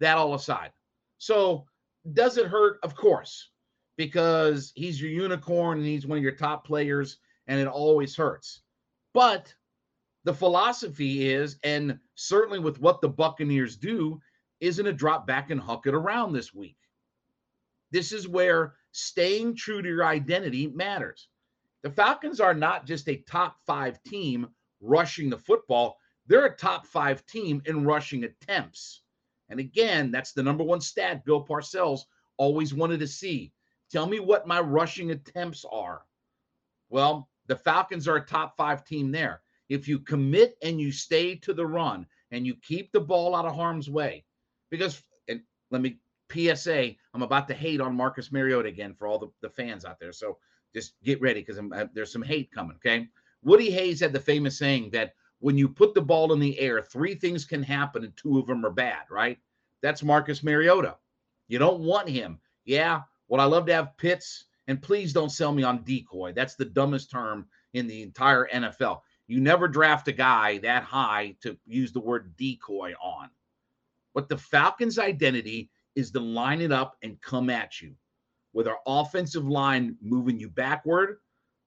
that 0.00 0.16
all 0.16 0.34
aside. 0.34 0.72
So 1.18 1.66
does 2.12 2.36
it 2.36 2.46
hurt? 2.46 2.78
Of 2.82 2.94
course, 2.94 3.50
because 3.96 4.72
he's 4.74 5.00
your 5.00 5.10
unicorn 5.10 5.78
and 5.78 5.86
he's 5.86 6.06
one 6.06 6.18
of 6.18 6.24
your 6.24 6.32
top 6.32 6.66
players, 6.66 7.18
and 7.46 7.60
it 7.60 7.66
always 7.68 8.16
hurts. 8.16 8.62
But 9.12 9.54
the 10.24 10.34
philosophy 10.34 11.30
is, 11.30 11.58
and 11.62 11.98
certainly 12.14 12.58
with 12.58 12.80
what 12.80 13.00
the 13.00 13.08
Buccaneers 13.08 13.76
do, 13.76 14.20
isn't 14.60 14.86
a 14.86 14.92
drop 14.92 15.26
back 15.26 15.50
and 15.50 15.60
huck 15.60 15.86
it 15.86 15.94
around 15.94 16.32
this 16.32 16.54
week. 16.54 16.76
This 17.90 18.12
is 18.12 18.26
where 18.26 18.74
staying 18.92 19.56
true 19.56 19.82
to 19.82 19.88
your 19.88 20.04
identity 20.04 20.68
matters. 20.68 21.28
The 21.82 21.90
Falcons 21.90 22.40
are 22.40 22.54
not 22.54 22.86
just 22.86 23.08
a 23.08 23.22
top 23.28 23.56
five 23.66 24.02
team 24.02 24.48
rushing 24.80 25.30
the 25.30 25.38
football, 25.38 25.98
they're 26.26 26.46
a 26.46 26.56
top 26.56 26.86
five 26.86 27.24
team 27.26 27.62
in 27.66 27.84
rushing 27.84 28.24
attempts. 28.24 29.02
And 29.48 29.60
again, 29.60 30.10
that's 30.10 30.32
the 30.32 30.42
number 30.42 30.64
one 30.64 30.80
stat 30.80 31.24
Bill 31.24 31.44
Parcells 31.44 32.00
always 32.36 32.74
wanted 32.74 33.00
to 33.00 33.06
see. 33.06 33.52
Tell 33.90 34.06
me 34.06 34.18
what 34.20 34.46
my 34.46 34.60
rushing 34.60 35.10
attempts 35.10 35.64
are. 35.70 36.02
Well, 36.88 37.28
the 37.46 37.56
Falcons 37.56 38.08
are 38.08 38.16
a 38.16 38.24
top 38.24 38.56
five 38.56 38.84
team 38.84 39.12
there. 39.12 39.42
If 39.68 39.88
you 39.88 39.98
commit 39.98 40.56
and 40.62 40.80
you 40.80 40.92
stay 40.92 41.36
to 41.36 41.52
the 41.52 41.66
run 41.66 42.06
and 42.30 42.46
you 42.46 42.54
keep 42.56 42.92
the 42.92 43.00
ball 43.00 43.34
out 43.34 43.46
of 43.46 43.54
harm's 43.54 43.90
way, 43.90 44.24
because, 44.70 45.02
and 45.28 45.42
let 45.70 45.80
me 45.80 45.98
PSA, 46.32 46.92
I'm 47.12 47.22
about 47.22 47.48
to 47.48 47.54
hate 47.54 47.80
on 47.80 47.94
Marcus 47.94 48.32
Mariota 48.32 48.68
again 48.68 48.94
for 48.94 49.06
all 49.06 49.18
the, 49.18 49.28
the 49.40 49.50
fans 49.50 49.84
out 49.84 50.00
there. 50.00 50.12
So 50.12 50.38
just 50.74 50.94
get 51.04 51.20
ready 51.20 51.42
because 51.42 51.60
there's 51.94 52.12
some 52.12 52.22
hate 52.22 52.50
coming. 52.50 52.76
Okay. 52.76 53.08
Woody 53.42 53.70
Hayes 53.70 54.00
had 54.00 54.12
the 54.12 54.20
famous 54.20 54.58
saying 54.58 54.90
that 54.90 55.14
when 55.44 55.58
you 55.58 55.68
put 55.68 55.92
the 55.92 56.00
ball 56.00 56.32
in 56.32 56.40
the 56.40 56.58
air, 56.58 56.80
three 56.80 57.14
things 57.14 57.44
can 57.44 57.62
happen 57.62 58.02
and 58.02 58.16
two 58.16 58.38
of 58.38 58.46
them 58.46 58.64
are 58.64 58.70
bad, 58.70 59.02
right? 59.10 59.36
That's 59.82 60.02
Marcus 60.02 60.42
Mariota. 60.42 60.96
You 61.48 61.58
don't 61.58 61.80
want 61.80 62.08
him. 62.08 62.38
Yeah. 62.64 63.02
Well, 63.28 63.42
I 63.42 63.44
love 63.44 63.66
to 63.66 63.74
have 63.74 63.98
Pitts, 63.98 64.46
and 64.68 64.80
please 64.80 65.12
don't 65.12 65.28
sell 65.28 65.52
me 65.52 65.62
on 65.62 65.84
decoy. 65.84 66.32
That's 66.32 66.54
the 66.54 66.64
dumbest 66.64 67.10
term 67.10 67.46
in 67.74 67.86
the 67.86 68.00
entire 68.00 68.48
NFL. 68.54 69.02
You 69.26 69.38
never 69.38 69.68
draft 69.68 70.08
a 70.08 70.12
guy 70.12 70.56
that 70.60 70.82
high 70.82 71.36
to 71.42 71.58
use 71.66 71.92
the 71.92 72.00
word 72.00 72.34
decoy 72.38 72.94
on. 73.02 73.28
But 74.14 74.30
the 74.30 74.38
Falcons' 74.38 74.98
identity 74.98 75.68
is 75.94 76.10
to 76.12 76.20
line 76.20 76.62
it 76.62 76.72
up 76.72 76.96
and 77.02 77.20
come 77.20 77.50
at 77.50 77.82
you 77.82 77.94
with 78.54 78.66
our 78.66 78.78
offensive 78.86 79.46
line 79.46 79.98
moving 80.00 80.40
you 80.40 80.48
backward, 80.48 81.18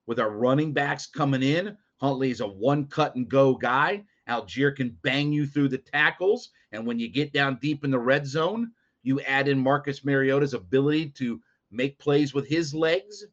with 0.08 0.20
our 0.20 0.32
running 0.32 0.74
backs 0.74 1.06
coming 1.06 1.44
in. 1.44 1.78
Huntley 1.98 2.32
is 2.32 2.42
a 2.42 2.48
one 2.48 2.86
cut 2.86 3.16
and 3.16 3.28
go 3.28 3.56
guy. 3.56 4.04
Allgeier 4.30 4.76
can 4.76 4.98
bang 5.02 5.32
you 5.32 5.46
through 5.46 5.70
the 5.70 5.78
tackles. 5.78 6.50
And 6.72 6.86
when 6.86 7.00
you 7.00 7.08
get 7.08 7.34
down 7.34 7.60
deep 7.62 7.84
in 7.84 7.92
the 7.92 8.00
red 8.00 8.28
zone, 8.28 8.72
you 9.04 9.22
add 9.22 9.48
in 9.48 9.58
Marcus 9.60 10.04
Mariota's 10.04 10.54
ability 10.54 11.10
to 11.18 11.42
make 11.72 11.98
plays 12.00 12.34
with 12.34 12.48
his 12.48 12.74
legs. 12.74 13.26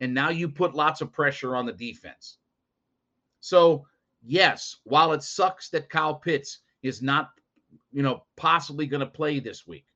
And 0.00 0.12
now 0.12 0.30
you 0.30 0.48
put 0.48 0.74
lots 0.74 1.00
of 1.00 1.12
pressure 1.12 1.56
on 1.56 1.66
the 1.66 1.72
defense. 1.72 2.38
So, 3.40 3.86
yes, 4.22 4.76
while 4.84 5.12
it 5.12 5.22
sucks 5.22 5.68
that 5.70 5.90
Kyle 5.90 6.14
Pitts 6.14 6.58
is 6.82 7.02
not, 7.02 7.30
you 7.92 8.02
know, 8.02 8.24
possibly 8.36 8.86
going 8.86 9.00
to 9.00 9.06
play 9.06 9.40
this 9.40 9.66
week, 9.66 9.86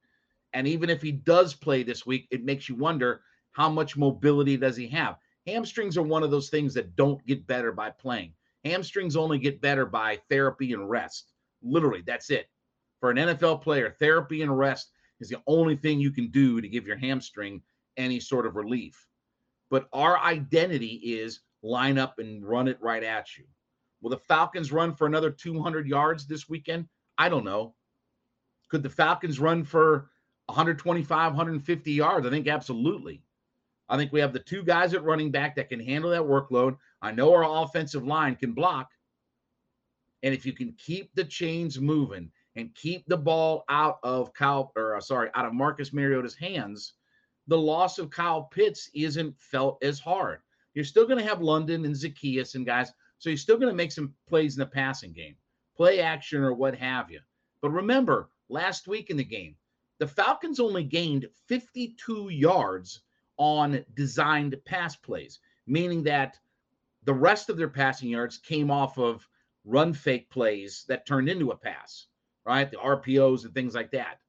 and 0.53 0.67
even 0.67 0.89
if 0.89 1.03
he 1.03 1.13
does 1.13 1.55
play 1.55 1.83
this 1.83 2.07
week, 2.07 2.29
it 2.31 2.45
makes 2.45 2.69
you 2.69 2.77
wonder 2.77 3.21
how 3.53 3.69
much 3.69 3.97
mobility 3.97 4.57
does 4.57 4.77
he 4.77 4.89
have? 4.89 5.17
Hamstrings 5.47 5.97
are 5.97 6.03
one 6.03 6.23
of 6.23 6.31
those 6.31 6.49
things 6.49 6.75
that 6.75 6.97
don't 6.97 7.25
get 7.27 7.47
better 7.47 7.73
by 7.73 7.91
playing. 7.91 8.33
Hamstrings 8.65 9.17
only 9.17 9.39
get 9.39 9.61
better 9.61 9.87
by 9.87 10.19
therapy 10.29 10.73
and 10.73 10.91
rest. 10.91 11.33
Literally, 11.63 12.03
that's 12.05 12.31
it. 12.31 12.49
For 13.01 13.11
an 13.11 13.17
NFL 13.17 13.63
player, 13.63 13.95
therapy 13.99 14.43
and 14.43 14.57
rest 14.57 14.91
is 15.21 15.29
the 15.29 15.41
only 15.47 15.77
thing 15.77 16.01
you 16.01 16.11
can 16.11 16.29
do 16.29 16.61
to 16.61 16.69
give 16.69 16.87
your 16.87 16.97
hamstring 16.97 17.63
any 17.97 18.19
sort 18.21 18.47
of 18.47 18.57
relief. 18.57 19.07
But 19.71 19.89
our 19.93 20.19
identity 20.19 21.01
is 21.03 21.41
line 21.63 21.99
up 21.99 22.19
and 22.19 22.45
run 22.45 22.69
it 22.69 22.79
right 22.81 23.03
at 23.03 23.37
you. 23.37 23.45
Will 24.01 24.11
the 24.11 24.19
Falcons 24.19 24.73
run 24.73 24.95
for 24.95 25.07
another 25.07 25.31
200 25.31 25.87
yards 25.87 26.27
this 26.27 26.49
weekend? 26.49 26.87
I 27.19 27.29
don't 27.29 27.45
know. 27.45 27.75
Could 28.69 28.83
the 28.83 28.91
Falcons 28.91 29.41
run 29.41 29.65
for 29.65 30.11
125, 30.47 31.33
150 31.33 31.93
yards? 31.93 32.27
I 32.27 32.31
think 32.31 32.49
absolutely. 32.49 33.23
I 33.89 33.97
think 33.97 34.13
we 34.13 34.21
have 34.21 34.33
the 34.33 34.41
two 34.41 34.63
guys 34.63 34.95
at 34.95 35.05
running 35.05 35.31
back 35.31 35.55
that 35.57 35.69
can 35.69 35.81
handle 35.81 36.11
that 36.11 36.23
workload. 36.23 36.77
I 37.03 37.13
know 37.13 37.33
our 37.33 37.63
offensive 37.63 38.05
line 38.05 38.37
can 38.37 38.53
block. 38.53 38.91
And 40.23 40.35
if 40.35 40.45
you 40.45 40.53
can 40.53 40.73
keep 40.73 41.15
the 41.15 41.25
chains 41.25 41.81
moving 41.81 42.31
and 42.57 42.75
keep 42.75 43.07
the 43.07 43.17
ball 43.17 43.65
out 43.69 43.99
of 44.03 44.33
Kyle, 44.33 44.73
or 44.77 44.97
uh, 44.97 45.01
sorry, 45.01 45.31
out 45.35 45.47
of 45.47 45.55
Marcus 45.55 45.93
Mariota's 45.93 46.35
hands, 46.35 46.95
the 47.47 47.59
loss 47.59 47.99
of 47.99 48.11
Kyle 48.11 48.45
Pitts 48.45 48.91
isn't 48.95 49.39
felt 49.39 49.83
as 49.85 50.01
hard. 50.01 50.41
You're 50.75 50.85
still 50.85 51.07
going 51.07 51.19
to 51.19 51.29
have 51.29 51.41
London 51.41 51.85
and 51.85 51.95
Zaccheaus 51.95 52.55
and 52.55 52.67
guys, 52.67 52.93
so 53.19 53.31
you're 53.31 53.37
still 53.37 53.57
going 53.57 53.71
to 53.71 53.77
make 53.77 53.93
some 53.93 54.15
plays 54.29 54.57
in 54.57 54.61
the 54.61 54.67
passing 54.67 55.13
game, 55.13 55.37
play 55.77 56.01
action 56.01 56.43
or 56.43 56.53
what 56.55 56.75
have 56.75 57.11
you. 57.11 57.21
But 57.63 57.71
remember, 57.71 58.31
last 58.49 58.89
week 58.89 59.11
in 59.11 59.17
the 59.17 59.25
game, 59.25 59.55
the 59.99 60.07
Falcons 60.07 60.61
only 60.61 60.83
gained 60.83 61.29
52 61.47 62.29
yards 62.31 63.01
on 63.39 63.85
designed 63.95 64.57
pass 64.65 64.97
plays, 64.97 65.41
meaning 65.67 66.03
that 66.05 66.39
the 67.05 67.15
rest 67.15 67.49
of 67.49 67.57
their 67.57 67.69
passing 67.69 68.09
yards 68.09 68.39
came 68.39 68.71
off 68.71 68.99
of 68.99 69.27
run 69.65 69.93
fake 69.93 70.31
plays 70.31 70.85
that 70.89 71.07
turned 71.07 71.29
into 71.29 71.51
a 71.51 71.57
pass, 71.57 72.07
right? 72.45 72.71
The 72.71 72.77
RPOs 72.79 73.45
and 73.45 73.55
things 73.55 73.75
like 73.75 73.91
that. 73.93 74.21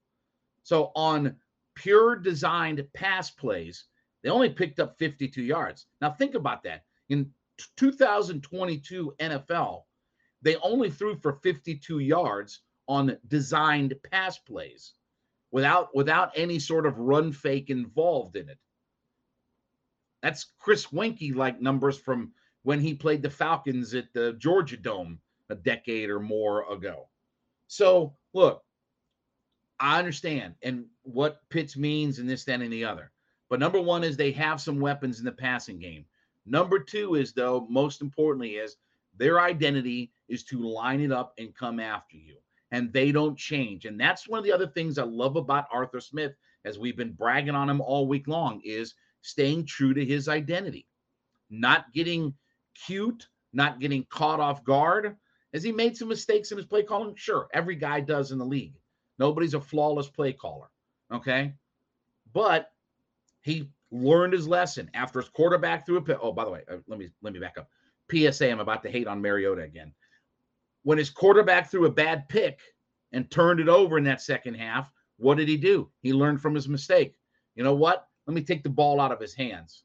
So 0.64 0.92
on 0.96 1.36
pure 1.76 2.16
designed 2.16 2.86
pass 2.94 3.32
plays, 3.32 3.86
they 4.24 4.30
only 4.30 4.50
picked 4.50 4.80
up 4.80 4.98
52 4.98 5.42
yards. 5.42 5.86
Now 6.02 6.12
think 6.12 6.36
about 6.36 6.64
that. 6.64 6.84
In 7.10 7.32
2022 7.78 9.14
NFL, 9.20 9.84
they 10.42 10.56
only 10.58 10.90
threw 10.90 11.16
for 11.16 11.34
52 11.34 12.00
yards 12.00 12.62
on 12.88 13.18
designed 13.28 13.94
pass 14.12 14.38
plays 14.38 14.94
without 15.52 15.96
without 15.96 16.32
any 16.36 16.60
sort 16.60 16.86
of 16.86 16.98
run 16.98 17.32
fake 17.32 17.70
involved 17.70 18.36
in 18.36 18.50
it. 18.50 18.58
That's 20.22 20.48
Chris 20.60 20.88
Weinke 20.88 21.36
like 21.36 21.62
numbers 21.62 21.98
from 21.98 22.32
when 22.64 22.80
he 22.80 22.94
played 22.94 23.22
the 23.22 23.30
Falcons 23.30 23.94
at 23.94 24.12
the 24.14 24.34
Georgia 24.34 24.78
Dome 24.78 25.20
a 25.50 25.56
decade 25.56 26.10
or 26.10 26.20
more 26.20 26.72
ago. 26.72 27.08
So, 27.68 28.16
look, 28.34 28.64
I 29.80 30.00
understand 30.00 30.56
and 30.64 30.86
what 31.04 31.42
Pitts 31.50 31.78
means 31.78 32.20
and 32.20 32.30
this, 32.30 32.44
that, 32.46 32.62
and 32.62 32.74
the 32.74 32.86
other. 32.86 33.12
But 33.50 33.60
number 33.60 33.80
one 33.80 34.04
is 34.04 34.18
they 34.18 34.32
have 34.32 34.60
some 34.60 34.80
weapons 34.80 35.20
in 35.20 35.26
the 35.26 35.32
passing 35.32 35.80
game. 35.80 36.06
Number 36.46 36.80
two 36.80 37.16
is, 37.16 37.34
though, 37.34 37.68
most 37.70 38.02
importantly, 38.02 38.56
is 38.56 38.78
their 39.18 39.40
identity 39.40 40.12
is 40.28 40.44
to 40.46 40.60
line 40.60 41.02
it 41.02 41.12
up 41.12 41.34
and 41.38 41.56
come 41.56 41.80
after 41.80 42.18
you. 42.18 42.38
And 42.72 42.92
they 42.92 43.12
don't 43.12 43.38
change. 43.38 43.86
And 43.86 44.00
that's 44.00 44.28
one 44.28 44.40
of 44.40 44.44
the 44.44 44.52
other 44.52 44.68
things 44.68 44.98
I 44.98 45.04
love 45.04 45.38
about 45.38 45.68
Arthur 45.72 46.02
Smith, 46.02 46.34
as 46.66 46.78
we've 46.78 46.98
been 46.98 47.14
bragging 47.14 47.56
on 47.56 47.70
him 47.70 47.80
all 47.80 48.08
week 48.08 48.28
long, 48.28 48.62
is 48.66 48.94
staying 49.27 49.65
true 49.65 49.93
to 49.93 50.05
his 50.05 50.29
identity, 50.29 50.88
not 51.50 51.91
getting 51.93 52.34
cute, 52.86 53.27
not 53.53 53.79
getting 53.79 54.05
caught 54.10 54.39
off 54.39 54.63
guard. 54.63 55.17
Has 55.53 55.63
he 55.63 55.72
made 55.72 55.98
some 55.98 56.07
mistakes 56.07 56.51
in 56.51 56.57
his 56.57 56.65
play 56.65 56.84
calling? 56.84 57.13
Sure, 57.15 57.48
every 57.53 57.75
guy 57.75 58.00
does 58.00 58.31
in 58.31 58.38
the 58.38 58.46
league. 58.46 58.75
Nobody's 59.19 59.53
a 59.53 59.62
flawless 59.62 60.07
play 60.07 60.31
caller. 60.31 60.69
Okay. 61.12 61.53
But 62.34 62.72
he 63.41 63.69
learned 63.91 64.34
his 64.34 64.48
lesson 64.48 64.89
after 64.93 65.19
his 65.19 65.29
quarterback 65.29 65.86
threw 65.86 65.98
a 65.98 66.01
pick. 66.01 66.17
Oh, 66.22 66.31
by 66.31 66.46
the 66.46 66.51
way, 66.51 66.63
uh, 66.72 66.77
let 66.88 67.00
me 67.00 67.10
let 67.22 67.34
me 67.34 67.39
back 67.39 67.57
up. 67.57 67.69
PSA, 68.12 68.50
I'm 68.50 68.60
about 68.60 68.84
to 68.84 68.91
hate 68.91 69.07
on 69.07 69.22
Mariota 69.22 69.63
again. 69.63 69.93
When 70.84 70.98
his 70.98 71.10
quarterback 71.10 71.69
threw 71.69 71.86
a 71.86 71.91
bad 71.91 72.29
pick 72.29 72.62
and 73.12 73.29
turned 73.29 73.60
it 73.60 73.67
over 73.67 73.98
in 73.98 74.05
that 74.05 74.22
second 74.22 74.53
half, 74.55 74.91
what 75.17 75.38
did 75.38 75.50
he 75.50 75.57
do? 75.57 75.89
He 76.01 76.13
learned 76.13 76.41
from 76.41 76.55
his 76.55 76.69
mistake. 76.69 77.15
You 77.55 77.63
know 77.63 77.74
what? 77.74 78.07
Let 78.27 78.34
me 78.34 78.41
take 78.41 78.63
the 78.63 78.69
ball 78.69 79.00
out 79.00 79.12
of 79.12 79.19
his 79.19 79.34
hands. 79.34 79.84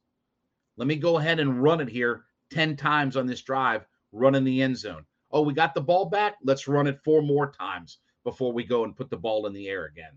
Let 0.76 0.88
me 0.88 0.96
go 0.96 1.18
ahead 1.18 1.40
and 1.40 1.62
run 1.62 1.80
it 1.80 1.88
here 1.88 2.24
10 2.50 2.76
times 2.76 3.16
on 3.16 3.26
this 3.26 3.40
drive, 3.40 3.86
run 4.10 4.34
in 4.34 4.44
the 4.44 4.60
end 4.60 4.76
zone. 4.76 5.04
Oh, 5.30 5.42
we 5.42 5.54
got 5.54 5.74
the 5.74 5.80
ball 5.80 6.06
back. 6.06 6.36
Let's 6.42 6.68
run 6.68 6.86
it 6.86 7.00
four 7.04 7.22
more 7.22 7.50
times 7.50 7.98
before 8.24 8.52
we 8.52 8.64
go 8.64 8.84
and 8.84 8.96
put 8.96 9.10
the 9.10 9.16
ball 9.16 9.46
in 9.46 9.52
the 9.52 9.68
air 9.68 9.86
again. 9.86 10.12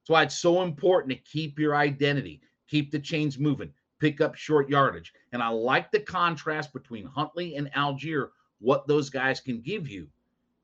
That's 0.00 0.10
why 0.10 0.22
it's 0.22 0.38
so 0.38 0.62
important 0.62 1.10
to 1.12 1.30
keep 1.30 1.58
your 1.58 1.74
identity, 1.74 2.42
keep 2.68 2.90
the 2.90 2.98
chains 2.98 3.38
moving, 3.38 3.72
pick 3.98 4.20
up 4.20 4.34
short 4.34 4.68
yardage. 4.68 5.12
And 5.32 5.42
I 5.42 5.48
like 5.48 5.90
the 5.90 6.00
contrast 6.00 6.72
between 6.72 7.06
Huntley 7.06 7.56
and 7.56 7.72
Allgeier, 7.72 8.28
what 8.60 8.86
those 8.86 9.10
guys 9.10 9.40
can 9.40 9.60
give 9.60 9.88
you. 9.88 10.06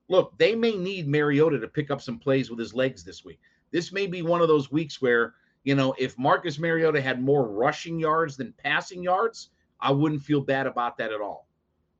Look, 0.07 0.37
they 0.37 0.55
may 0.55 0.75
need 0.75 1.07
Mariota 1.07 1.59
to 1.59 1.67
pick 1.67 1.89
up 1.89 2.01
some 2.01 2.19
plays 2.19 2.49
with 2.49 2.59
his 2.59 2.73
legs 2.73 3.03
this 3.03 3.25
week. 3.25 3.39
This 3.71 3.91
may 3.91 4.05
be 4.05 4.21
one 4.21 4.41
of 4.41 4.47
those 4.47 4.71
weeks 4.71 5.01
where, 5.01 5.33
you 5.63 5.75
know, 5.75 5.93
if 5.97 6.17
Marcus 6.17 6.59
Mariota 6.59 7.01
had 7.01 7.21
more 7.21 7.47
rushing 7.47 7.99
yards 7.99 8.37
than 8.37 8.53
passing 8.53 9.03
yards, 9.03 9.49
I 9.79 9.91
wouldn't 9.91 10.21
feel 10.21 10.41
bad 10.41 10.67
about 10.67 10.97
that 10.97 11.11
at 11.11 11.21
all. 11.21 11.47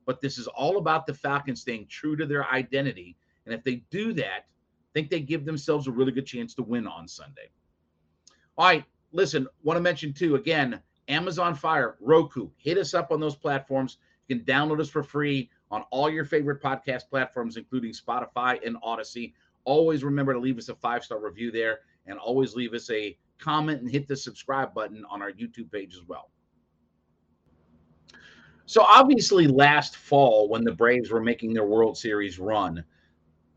But 0.04 0.20
this 0.20 0.36
is 0.36 0.48
all 0.48 0.78
about 0.78 1.06
the 1.06 1.14
Falcons 1.14 1.60
staying 1.60 1.86
true 1.86 2.16
to 2.16 2.26
their 2.26 2.50
identity 2.50 3.16
and 3.44 3.54
if 3.54 3.64
they 3.64 3.76
do 3.90 4.12
that, 4.14 4.46
I 4.46 4.90
think 4.94 5.10
they 5.10 5.20
give 5.20 5.44
themselves 5.44 5.86
a 5.86 5.92
really 5.92 6.12
good 6.12 6.26
chance 6.26 6.54
to 6.54 6.62
win 6.62 6.86
on 6.86 7.08
Sunday. 7.08 7.50
All 8.56 8.66
right, 8.66 8.84
listen, 9.12 9.46
want 9.62 9.76
to 9.76 9.82
mention 9.82 10.12
too, 10.12 10.36
again, 10.36 10.80
Amazon 11.08 11.54
Fire, 11.54 11.96
Roku, 12.00 12.50
hit 12.56 12.78
us 12.78 12.94
up 12.94 13.10
on 13.10 13.20
those 13.20 13.34
platforms. 13.34 13.98
You 14.28 14.36
can 14.36 14.44
download 14.44 14.80
us 14.80 14.88
for 14.88 15.02
free 15.02 15.50
on 15.70 15.84
all 15.90 16.08
your 16.08 16.24
favorite 16.24 16.62
podcast 16.62 17.08
platforms, 17.08 17.56
including 17.56 17.92
Spotify 17.92 18.64
and 18.64 18.76
Audacy. 18.82 19.32
Always 19.64 20.04
remember 20.04 20.34
to 20.34 20.38
leave 20.38 20.58
us 20.58 20.68
a 20.68 20.74
five 20.74 21.02
star 21.02 21.18
review 21.18 21.50
there 21.50 21.80
and 22.06 22.18
always 22.18 22.54
leave 22.54 22.74
us 22.74 22.90
a 22.90 23.16
comment 23.42 23.80
and 23.80 23.90
hit 23.90 24.06
the 24.08 24.16
subscribe 24.16 24.74
button 24.74 25.04
on 25.10 25.22
our 25.22 25.32
YouTube 25.32 25.70
page 25.72 25.94
as 25.94 26.02
well. 26.06 26.30
So, 28.66 28.82
obviously, 28.82 29.46
last 29.46 29.96
fall, 29.96 30.48
when 30.48 30.64
the 30.64 30.72
Braves 30.72 31.10
were 31.10 31.20
making 31.20 31.52
their 31.52 31.66
World 31.66 31.98
Series 31.98 32.38
run, 32.38 32.84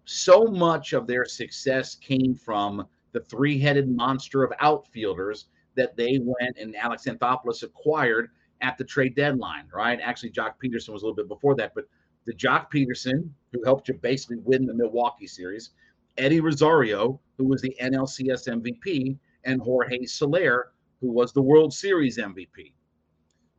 so 0.05 0.45
much 0.45 0.93
of 0.93 1.07
their 1.07 1.25
success 1.25 1.95
came 1.95 2.35
from 2.35 2.87
the 3.11 3.21
three 3.21 3.59
headed 3.59 3.89
monster 3.89 4.43
of 4.43 4.51
outfielders 4.59 5.45
that 5.75 5.95
they 5.95 6.19
went 6.21 6.57
and 6.57 6.75
Alex 6.75 7.05
Anthopoulos 7.05 7.63
acquired 7.63 8.29
at 8.61 8.77
the 8.77 8.83
trade 8.83 9.15
deadline, 9.15 9.67
right? 9.73 9.99
Actually, 10.01 10.31
Joc 10.31 10.53
Pederson 10.63 10.89
was 10.89 11.01
a 11.01 11.05
little 11.05 11.15
bit 11.15 11.27
before 11.27 11.55
that, 11.55 11.73
but 11.75 11.85
the 12.25 12.33
Joc 12.33 12.71
Pederson, 12.71 13.29
who 13.51 13.63
helped 13.63 13.87
you 13.87 13.93
basically 13.95 14.37
win 14.37 14.65
the 14.65 14.73
Milwaukee 14.73 15.27
series, 15.27 15.71
Eddie 16.17 16.39
Rosario, 16.39 17.19
who 17.37 17.45
was 17.45 17.61
the 17.61 17.75
NLCS 17.81 18.47
MVP, 18.47 19.17
and 19.45 19.61
Jorge 19.61 20.05
Soler, 20.05 20.71
who 21.01 21.11
was 21.11 21.31
the 21.31 21.41
World 21.41 21.73
Series 21.73 22.17
MVP. 22.17 22.73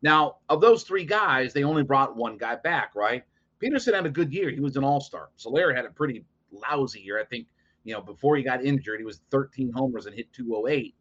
Now, 0.03 0.37
of 0.49 0.61
those 0.61 0.83
three 0.83 1.05
guys, 1.05 1.53
they 1.53 1.65
only 1.65 1.83
brought 1.83 2.17
one 2.17 2.37
guy 2.37 2.57
back, 2.57 2.95
right? 2.95 3.25
Pederson 3.63 3.95
had 3.95 4.07
a 4.07 4.11
good 4.11 4.33
year. 4.33 4.51
He 4.51 4.61
was 4.61 4.77
an 4.77 4.85
all 4.85 5.01
star. 5.01 5.31
Soler 5.37 5.75
had 5.75 5.87
a 5.87 5.91
pretty 5.91 6.25
lousy 6.53 7.01
year. 7.01 7.21
I 7.21 7.25
think, 7.25 7.49
you 7.85 7.95
know, 7.95 8.03
before 8.03 8.37
he 8.37 8.43
got 8.43 8.65
injured, 8.65 9.01
he 9.01 9.05
was 9.05 9.21
13 9.31 9.73
homers 9.73 10.07
and 10.07 10.15
hit 10.15 10.33
208. 10.33 10.95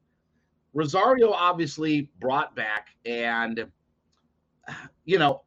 Rosario 0.74 1.32
obviously 1.32 2.10
brought 2.20 2.56
back, 2.56 2.90
and, 3.06 3.66
you 5.06 5.20
know, 5.20 5.44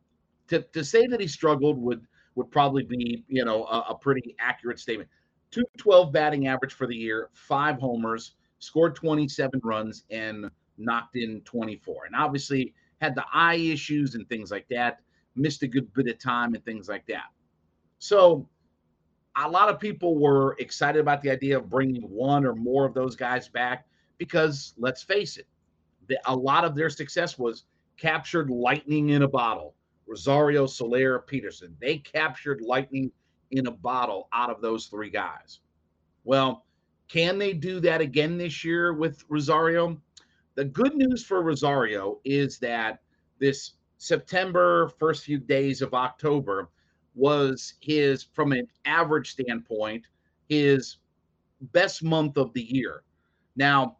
to, 0.49 0.63
to 0.63 0.85
say 0.85 1.07
that 1.07 1.21
he 1.21 1.27
struggled 1.27 1.79
would 1.79 2.07
would 2.35 2.51
probably 2.53 2.85
be, 2.85 3.25
you 3.27 3.45
know, 3.45 3.65
a, 3.65 3.87
a 3.91 3.95
pretty 3.97 4.37
accurate 4.39 4.79
statement. 4.79 5.11
212 5.51 6.13
batting 6.13 6.47
average 6.47 6.73
for 6.73 6.87
the 6.87 6.95
year, 6.95 7.31
five 7.33 7.81
homers, 7.81 8.37
scored 8.59 8.95
27 8.95 9.61
runs, 9.63 10.05
and 10.11 10.51
knocked 10.79 11.17
in 11.17 11.41
24. 11.43 12.07
And 12.07 12.17
obviously 12.17 12.75
had 13.01 13.15
the 13.15 13.25
eye 13.33 13.57
issues 13.57 14.15
and 14.15 14.29
things 14.29 14.51
like 14.51 14.67
that, 14.69 15.01
missed 15.37 15.63
a 15.63 15.69
good 15.69 15.93
bit 15.95 16.09
of 16.09 16.19
time 16.19 16.55
and 16.55 16.65
things 16.65 16.89
like 16.89 17.07
that. 17.07 17.27
So 17.99 18.49
a 19.37 19.49
lot 19.49 19.69
of 19.69 19.79
people 19.79 20.19
were 20.19 20.57
excited 20.59 21.01
about 21.01 21.23
the 21.23 21.31
idea 21.31 21.59
of 21.59 21.69
bringing 21.71 22.03
one 22.03 22.45
or 22.45 22.55
more 22.55 22.85
of 22.85 22.95
those 22.95 23.15
guys 23.15 23.49
back 23.49 23.87
because 24.19 24.75
let's 24.79 25.03
face 25.03 25.37
it, 25.37 25.47
the, 26.09 26.19
a 26.27 26.35
lot 26.35 26.65
of 26.65 26.75
their 26.75 26.91
success 26.91 27.39
was 27.39 27.65
captured 27.97 28.51
lightning 28.51 29.11
in 29.11 29.23
a 29.23 29.29
bottle. 29.29 29.75
Rosario, 30.07 30.67
Soler, 30.67 31.23
Pederson. 31.31 31.73
They 31.81 31.99
captured 31.99 32.63
lightning 32.63 33.13
in 33.51 33.67
a 33.67 33.71
bottle 33.71 34.29
out 34.33 34.51
of 34.51 34.61
those 34.61 34.87
three 34.87 35.11
guys. 35.11 35.61
Well, 36.25 36.65
can 37.09 37.39
they 37.39 37.53
do 37.53 37.81
that 37.81 38.01
again 38.01 38.37
this 38.37 38.65
year 38.65 38.93
with 38.93 39.25
Rosario? 39.29 40.01
The 40.55 40.65
good 40.65 40.95
news 40.95 41.25
for 41.25 41.43
Rosario 41.43 42.21
is 42.25 42.59
that 42.59 43.01
this 43.39 43.73
September, 43.97 44.89
first 44.99 45.25
few 45.25 45.39
days 45.39 45.83
of 45.83 45.95
October, 45.95 46.69
was 47.15 47.75
his, 47.81 48.23
from 48.23 48.53
an 48.53 48.67
average 48.85 49.33
standpoint, 49.33 50.05
his 50.49 50.99
best 51.73 52.03
month 52.03 52.37
of 52.37 52.53
the 52.53 52.63
year. 52.63 53.03
Now, 53.57 53.97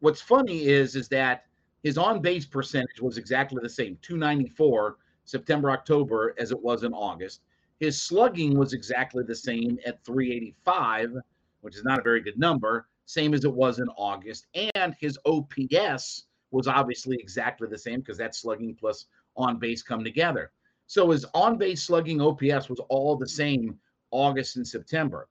what's 0.00 0.20
funny 0.20 0.66
is 0.66 0.94
is 0.94 1.08
that 1.08 1.46
his 1.82 1.98
on 1.98 2.20
base 2.20 2.46
percentage 2.46 3.00
was 3.00 3.18
exactly 3.18 3.58
the 3.62 3.68
same, 3.68 3.98
294 4.02 4.96
September 5.24 5.70
October 5.70 6.34
as 6.38 6.52
it 6.52 6.60
was 6.60 6.84
in 6.84 6.92
August. 6.92 7.40
His 7.80 8.00
slugging 8.00 8.56
was 8.56 8.72
exactly 8.72 9.24
the 9.24 9.34
same 9.34 9.78
at 9.84 10.04
385, 10.04 11.16
which 11.64 11.76
is 11.76 11.84
not 11.84 11.98
a 11.98 12.02
very 12.02 12.20
good 12.20 12.38
number. 12.38 12.86
same 13.06 13.34
as 13.34 13.44
it 13.44 13.52
was 13.52 13.80
in 13.80 13.88
August. 13.96 14.46
And 14.54 14.94
his 15.00 15.18
OPS 15.26 16.26
was 16.50 16.68
obviously 16.68 17.16
exactly 17.18 17.68
the 17.68 17.78
same 17.78 18.00
because 18.00 18.18
that 18.18 18.34
slugging 18.34 18.74
plus 18.74 19.06
on 19.36 19.58
base 19.58 19.82
come 19.82 20.04
together. 20.04 20.52
So 20.86 21.10
his 21.10 21.24
on 21.34 21.58
base 21.58 21.82
slugging 21.82 22.20
OPS 22.20 22.68
was 22.68 22.80
all 22.88 23.16
the 23.16 23.28
same 23.28 23.78
August 24.10 24.56
and 24.56 24.66
September. 24.66 25.28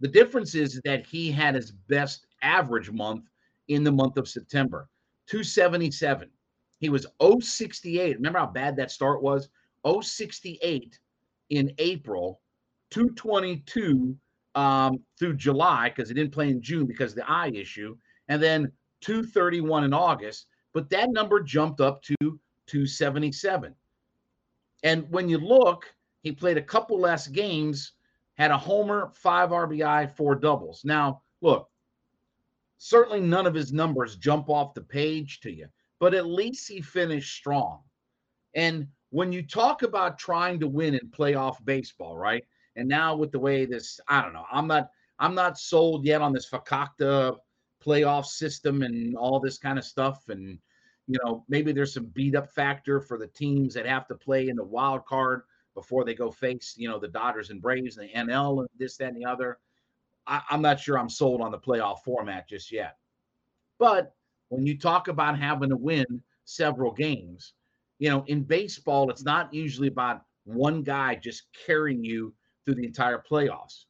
The 0.00 0.08
difference 0.08 0.54
is 0.54 0.80
that 0.84 1.06
he 1.06 1.30
had 1.30 1.54
his 1.54 1.70
best 1.70 2.26
average 2.42 2.90
month 2.90 3.24
in 3.68 3.84
the 3.84 3.92
month 3.92 4.16
of 4.16 4.28
September 4.28 4.88
277. 5.26 6.28
He 6.78 6.88
was 6.88 7.06
068. 7.20 8.16
Remember 8.16 8.40
how 8.40 8.46
bad 8.46 8.76
that 8.76 8.90
start 8.90 9.22
was? 9.22 9.48
068 9.86 10.98
in 11.50 11.72
April, 11.78 12.40
222 12.90 14.16
um, 14.54 15.00
through 15.18 15.34
July 15.34 15.88
because 15.88 16.08
he 16.08 16.14
didn't 16.14 16.32
play 16.32 16.50
in 16.50 16.62
June 16.62 16.86
because 16.86 17.12
of 17.12 17.16
the 17.16 17.30
eye 17.30 17.50
issue, 17.54 17.96
and 18.28 18.42
then 18.42 18.70
231 19.00 19.84
in 19.84 19.92
August. 19.92 20.46
But 20.72 20.88
that 20.90 21.10
number 21.10 21.40
jumped 21.40 21.80
up 21.80 22.02
to 22.04 22.16
277. 22.66 23.74
And 24.82 25.10
when 25.10 25.28
you 25.28 25.38
look, 25.38 25.92
he 26.22 26.32
played 26.32 26.56
a 26.56 26.62
couple 26.62 26.98
less 26.98 27.26
games, 27.26 27.92
had 28.34 28.50
a 28.50 28.58
homer, 28.58 29.12
five 29.14 29.50
RBI, 29.50 30.16
four 30.16 30.34
doubles. 30.34 30.82
Now, 30.84 31.22
look, 31.40 31.68
certainly 32.78 33.20
none 33.20 33.46
of 33.46 33.54
his 33.54 33.72
numbers 33.72 34.16
jump 34.16 34.48
off 34.48 34.74
the 34.74 34.80
page 34.82 35.40
to 35.40 35.52
you, 35.52 35.68
but 36.00 36.14
at 36.14 36.26
least 36.26 36.68
he 36.68 36.80
finished 36.80 37.34
strong. 37.34 37.80
And 38.54 38.88
when 39.10 39.32
you 39.32 39.42
talk 39.46 39.82
about 39.82 40.18
trying 40.18 40.58
to 40.60 40.68
win 40.68 40.94
in 40.94 41.10
playoff 41.10 41.56
baseball, 41.64 42.16
right? 42.16 42.44
And 42.76 42.88
now 42.88 43.14
with 43.14 43.32
the 43.32 43.38
way 43.38 43.66
this, 43.66 44.00
I 44.08 44.22
don't 44.22 44.32
know, 44.32 44.46
I'm 44.50 44.66
not 44.66 44.90
I'm 45.18 45.34
not 45.34 45.58
sold 45.58 46.04
yet 46.04 46.20
on 46.20 46.32
this 46.32 46.48
Fakakta 46.48 47.36
playoff 47.84 48.26
system 48.26 48.82
and 48.82 49.16
all 49.16 49.40
this 49.40 49.58
kind 49.58 49.78
of 49.78 49.84
stuff. 49.84 50.28
And 50.28 50.58
you 51.06 51.18
know, 51.24 51.44
maybe 51.48 51.72
there's 51.72 51.94
some 51.94 52.06
beat 52.06 52.34
up 52.34 52.50
factor 52.52 53.00
for 53.00 53.18
the 53.18 53.26
teams 53.28 53.74
that 53.74 53.86
have 53.86 54.06
to 54.08 54.14
play 54.14 54.48
in 54.48 54.56
the 54.56 54.64
wild 54.64 55.04
card 55.04 55.42
before 55.74 56.04
they 56.04 56.14
go 56.14 56.30
face, 56.30 56.74
you 56.76 56.88
know, 56.88 56.98
the 56.98 57.08
Dodgers 57.08 57.50
and 57.50 57.60
Braves 57.60 57.96
and 57.96 58.08
the 58.08 58.12
NL 58.12 58.60
and 58.60 58.68
this, 58.78 58.96
that, 58.98 59.08
and 59.08 59.16
the 59.16 59.24
other. 59.24 59.58
I, 60.26 60.40
I'm 60.50 60.62
not 60.62 60.78
sure 60.78 60.98
I'm 60.98 61.08
sold 61.08 61.40
on 61.40 61.50
the 61.50 61.58
playoff 61.58 62.00
format 62.04 62.48
just 62.48 62.70
yet. 62.70 62.96
But 63.78 64.14
when 64.48 64.66
you 64.66 64.78
talk 64.78 65.08
about 65.08 65.38
having 65.38 65.70
to 65.70 65.76
win 65.76 66.22
several 66.44 66.92
games, 66.92 67.54
you 67.98 68.10
know, 68.10 68.24
in 68.26 68.42
baseball, 68.42 69.10
it's 69.10 69.24
not 69.24 69.52
usually 69.52 69.88
about 69.88 70.22
one 70.44 70.82
guy 70.82 71.14
just 71.14 71.44
carrying 71.66 72.04
you 72.04 72.34
through 72.64 72.76
the 72.76 72.86
entire 72.86 73.22
playoffs. 73.28 73.84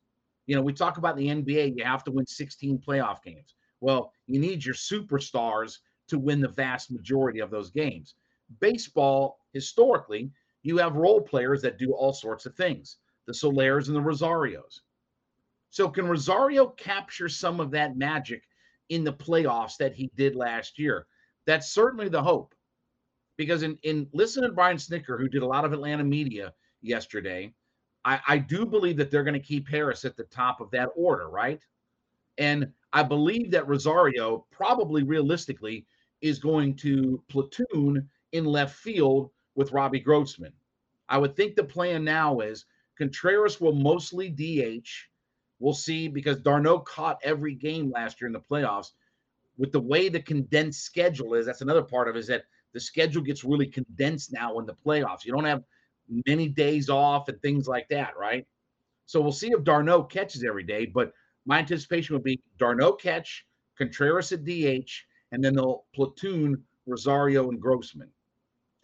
You 0.47 0.57
know, 0.57 0.63
we 0.63 0.73
talk 0.73 0.99
about 0.99 1.17
the 1.17 1.27
NBA, 1.27 1.77
you 1.77 1.85
have 1.85 2.05
to 2.05 2.11
win 2.11 2.27
16 2.27 2.79
playoff 2.87 3.23
games. 3.23 3.55
Well, 3.81 4.13
you 4.27 4.39
need 4.39 4.65
your 4.65 4.75
superstars 4.75 5.79
to 6.09 6.19
win 6.19 6.41
the 6.41 6.49
vast 6.49 6.91
majority 6.91 7.41
of 7.41 7.51
those 7.51 7.71
games. 7.71 8.15
Baseball, 8.61 9.39
historically, 9.53 10.31
you 10.63 10.79
have 10.79 10.97
role 10.97 11.21
players 11.21 11.63
that 11.63 11.79
do 11.79 11.93
all 11.93 12.13
sorts 12.13 12.47
of 12.47 12.55
things 12.55 12.99
the 13.27 13.33
Solers 13.33 13.87
and 13.87 13.97
the 13.97 14.01
Rosarios. 14.01 14.81
So, 15.71 15.89
can 15.89 16.07
Rosario 16.07 16.67
capture 16.67 17.29
some 17.29 17.61
of 17.61 17.71
that 17.71 17.97
magic 17.97 18.43
in 18.89 19.05
the 19.05 19.13
playoffs 19.13 19.77
that 19.79 19.95
he 19.95 20.11
did 20.17 20.35
last 20.35 20.79
year? 20.79 21.07
That's 21.47 21.73
certainly 21.73 22.09
the 22.09 22.23
hope. 22.23 22.55
Because 23.39 23.63
in, 23.63 23.79
in 23.83 24.07
listening 24.13 24.51
to 24.51 24.55
Brian 24.55 24.77
Snitker, 24.77 25.19
who 25.19 25.29
did 25.29 25.43
a 25.43 25.47
lot 25.47 25.65
of 25.65 25.73
Atlanta 25.73 26.05
media 26.05 26.53
yesterday, 26.83 27.55
I, 28.05 28.21
I 28.27 28.39
do 28.39 28.67
believe 28.67 28.97
that 28.97 29.11
they're 29.11 29.25
going 29.25 29.35
to 29.35 29.41
keep 29.41 29.69
Harris 29.69 30.05
at 30.05 30.17
the 30.17 30.25
top 30.25 30.61
of 30.61 30.71
that 30.73 30.91
order, 30.97 31.29
right? 31.29 31.65
And 32.39 32.73
I 32.93 33.03
believe 33.03 33.51
that 33.53 33.69
Rosario 33.69 34.47
probably 34.51 35.03
realistically 35.03 35.87
is 36.21 36.39
going 36.39 36.77
to 36.77 37.23
platoon 37.29 38.09
in 38.33 38.45
left 38.45 38.77
field 38.77 39.31
with 39.55 39.73
Robbie 39.73 40.01
Grossman. 40.01 40.53
I 41.09 41.19
would 41.19 41.37
think 41.37 41.55
the 41.55 41.65
plan 41.65 42.05
now 42.05 42.41
is 42.41 42.65
Contreras 42.97 43.61
will 43.61 43.75
mostly 43.75 44.29
DH. 44.29 44.89
We'll 45.59 45.75
see 45.75 46.09
because 46.09 46.41
d'Arnaud 46.41 46.81
caught 46.81 47.19
every 47.23 47.55
game 47.55 47.91
last 47.91 48.21
year 48.21 48.27
in 48.27 48.33
the 48.33 48.41
playoffs. 48.41 48.93
With 49.59 49.73
the 49.73 49.81
way 49.81 50.09
the 50.09 50.21
condensed 50.21 50.83
schedule 50.83 51.35
is, 51.35 51.47
that's 51.47 51.61
another 51.61 51.83
part 51.83 52.09
of 52.09 52.17
it, 52.17 52.21
is 52.21 52.27
that 52.29 52.45
the 52.73 52.81
schedule 52.81 53.23
gets 53.23 53.45
really 53.45 53.67
condensed 53.67 54.33
now 54.33 54.59
in 54.59 54.67
the 54.67 54.75
playoffs. 54.75 55.25
You 55.25 55.33
don't 55.33 55.45
have 55.45 55.63
many 56.27 56.49
days 56.49 56.89
off 56.89 57.29
and 57.29 57.41
things 57.41 57.67
like 57.67 57.89
that, 57.89 58.17
right? 58.17 58.47
So 59.07 59.21
we'll 59.21 59.33
see 59.33 59.51
if 59.51 59.65
d'Arnaud 59.65 60.05
catches 60.05 60.45
every 60.45 60.63
day. 60.63 60.87
But 60.87 61.13
my 61.47 61.59
anticipation 61.59 62.15
would 62.15 62.25
be 62.25 62.41
d'Arnaud 62.59 62.95
catch, 62.95 63.45
Contreras 63.77 64.33
at 64.33 64.45
DH, 64.45 64.91
and 65.33 65.43
then 65.43 65.55
they'll 65.55 65.85
platoon 65.95 66.63
Rosario 66.87 67.49
and 67.49 67.61
Grossman. 67.61 68.11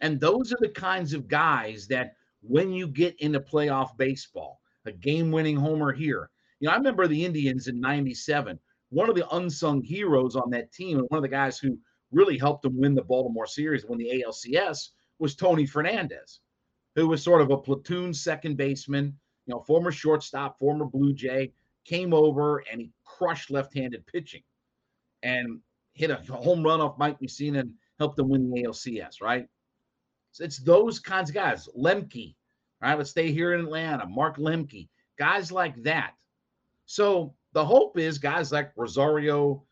And 0.01 0.19
those 0.19 0.53
are 0.53 0.59
the 0.61 0.69
kinds 0.69 1.13
of 1.13 1.27
guys 1.27 1.87
that 1.87 2.13
when 2.41 2.71
you 2.71 2.87
get 2.87 3.19
into 3.19 3.39
playoff 3.39 3.97
baseball, 3.97 4.61
a 4.85 4.91
game 4.91 5.31
winning 5.31 5.57
homer 5.57 5.91
here. 5.91 6.29
You 6.59 6.67
know, 6.67 6.73
I 6.73 6.77
remember 6.77 7.07
the 7.07 7.25
Indians 7.25 7.67
in 7.67 7.79
97. 7.79 8.59
One 8.89 9.09
of 9.09 9.15
the 9.15 9.29
unsung 9.35 9.81
heroes 9.81 10.35
on 10.35 10.49
that 10.51 10.71
team, 10.71 10.99
and 10.99 11.07
one 11.09 11.17
of 11.17 11.21
the 11.21 11.29
guys 11.29 11.59
who 11.59 11.77
really 12.11 12.37
helped 12.37 12.63
them 12.63 12.77
win 12.77 12.95
the 12.95 13.03
Baltimore 13.03 13.45
series, 13.45 13.85
win 13.85 13.99
the 13.99 14.23
ALCS, 14.25 14.89
was 15.19 15.35
Tony 15.35 15.65
Fernandez 15.65 16.39
who 16.95 17.07
was 17.07 17.23
sort 17.23 17.41
of 17.41 17.51
a 17.51 17.57
platoon 17.57 18.13
second 18.13 18.57
baseman, 18.57 19.17
you 19.45 19.53
know, 19.53 19.61
former 19.61 19.91
shortstop, 19.91 20.59
former 20.59 20.85
Blue 20.85 21.13
Jay, 21.13 21.51
came 21.85 22.13
over 22.13 22.63
and 22.71 22.81
he 22.81 22.91
crushed 23.05 23.51
left-handed 23.51 24.05
pitching 24.05 24.43
and 25.23 25.59
hit 25.93 26.11
a 26.11 26.15
home 26.31 26.63
run 26.63 26.81
off 26.81 26.97
Mike 26.97 27.19
Mussina 27.19 27.59
and 27.59 27.73
helped 27.97 28.15
them 28.15 28.29
win 28.29 28.49
the 28.49 28.63
ALCS, 28.63 29.21
right? 29.21 29.47
So 30.31 30.43
it's 30.43 30.59
those 30.59 30.99
kinds 30.99 31.29
of 31.29 31.35
guys. 31.35 31.67
Lemke, 31.77 32.35
right? 32.81 32.97
Let's 32.97 33.09
stay 33.09 33.31
here 33.31 33.53
in 33.53 33.61
Atlanta. 33.61 34.05
Mark 34.07 34.37
Lemke, 34.37 34.87
guys 35.17 35.51
like 35.51 35.81
that. 35.83 36.13
So 36.85 37.33
the 37.53 37.65
hope 37.65 37.97
is 37.97 38.17
guys 38.17 38.51
like 38.51 38.71
Rosario, 38.75 39.63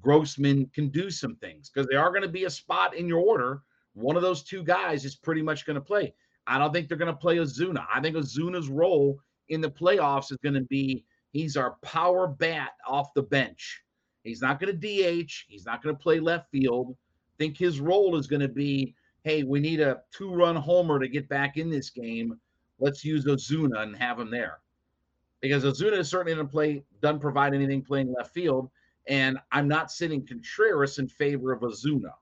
Grossman 0.00 0.66
can 0.72 0.88
do 0.88 1.10
some 1.10 1.34
things 1.36 1.70
because 1.70 1.88
they 1.88 1.96
are 1.96 2.10
going 2.10 2.22
to 2.22 2.28
be 2.28 2.44
a 2.44 2.50
spot 2.50 2.94
in 2.94 3.08
your 3.08 3.20
order. 3.20 3.62
One 3.94 4.16
of 4.16 4.22
those 4.22 4.42
two 4.42 4.62
guys 4.62 5.04
is 5.04 5.16
pretty 5.16 5.42
much 5.42 5.66
going 5.66 5.74
to 5.74 5.80
play. 5.80 6.14
I 6.48 6.58
don't 6.58 6.72
think 6.72 6.88
they're 6.88 6.98
going 6.98 7.12
to 7.12 7.18
play 7.18 7.36
Ozuna. 7.36 7.86
I 7.92 8.00
think 8.00 8.16
Ozuna's 8.16 8.68
role 8.68 9.20
in 9.48 9.60
the 9.60 9.70
playoffs 9.70 10.32
is 10.32 10.38
going 10.42 10.54
to 10.54 10.64
be 10.64 11.04
he's 11.32 11.56
our 11.56 11.76
power 11.82 12.26
bat 12.26 12.70
off 12.86 13.12
the 13.14 13.22
bench. 13.22 13.82
He's 14.24 14.40
not 14.40 14.58
going 14.58 14.78
to 14.78 15.22
DH. 15.24 15.30
He's 15.48 15.66
not 15.66 15.82
going 15.82 15.94
to 15.94 16.02
play 16.02 16.20
left 16.20 16.50
field. 16.50 16.96
I 16.98 17.36
think 17.38 17.56
his 17.56 17.80
role 17.80 18.16
is 18.16 18.26
going 18.26 18.40
to 18.40 18.48
be 18.48 18.94
hey, 19.24 19.42
we 19.42 19.60
need 19.60 19.80
a 19.80 20.00
two 20.10 20.32
run 20.32 20.56
homer 20.56 20.98
to 20.98 21.06
get 21.06 21.28
back 21.28 21.58
in 21.58 21.68
this 21.68 21.90
game. 21.90 22.38
Let's 22.78 23.04
use 23.04 23.26
Ozuna 23.26 23.80
and 23.80 23.96
have 23.96 24.18
him 24.18 24.30
there. 24.30 24.60
Because 25.40 25.64
Ozuna 25.64 25.98
is 25.98 26.08
certainly 26.08 26.34
going 26.34 26.46
to 26.46 26.50
play, 26.50 26.82
doesn't 27.02 27.20
provide 27.20 27.52
anything 27.52 27.82
playing 27.82 28.12
left 28.16 28.32
field. 28.32 28.70
And 29.06 29.38
I'm 29.52 29.68
not 29.68 29.90
sitting 29.90 30.26
Contreras 30.26 30.98
in 30.98 31.08
favor 31.08 31.52
of 31.52 31.60
Ozuna 31.60 32.12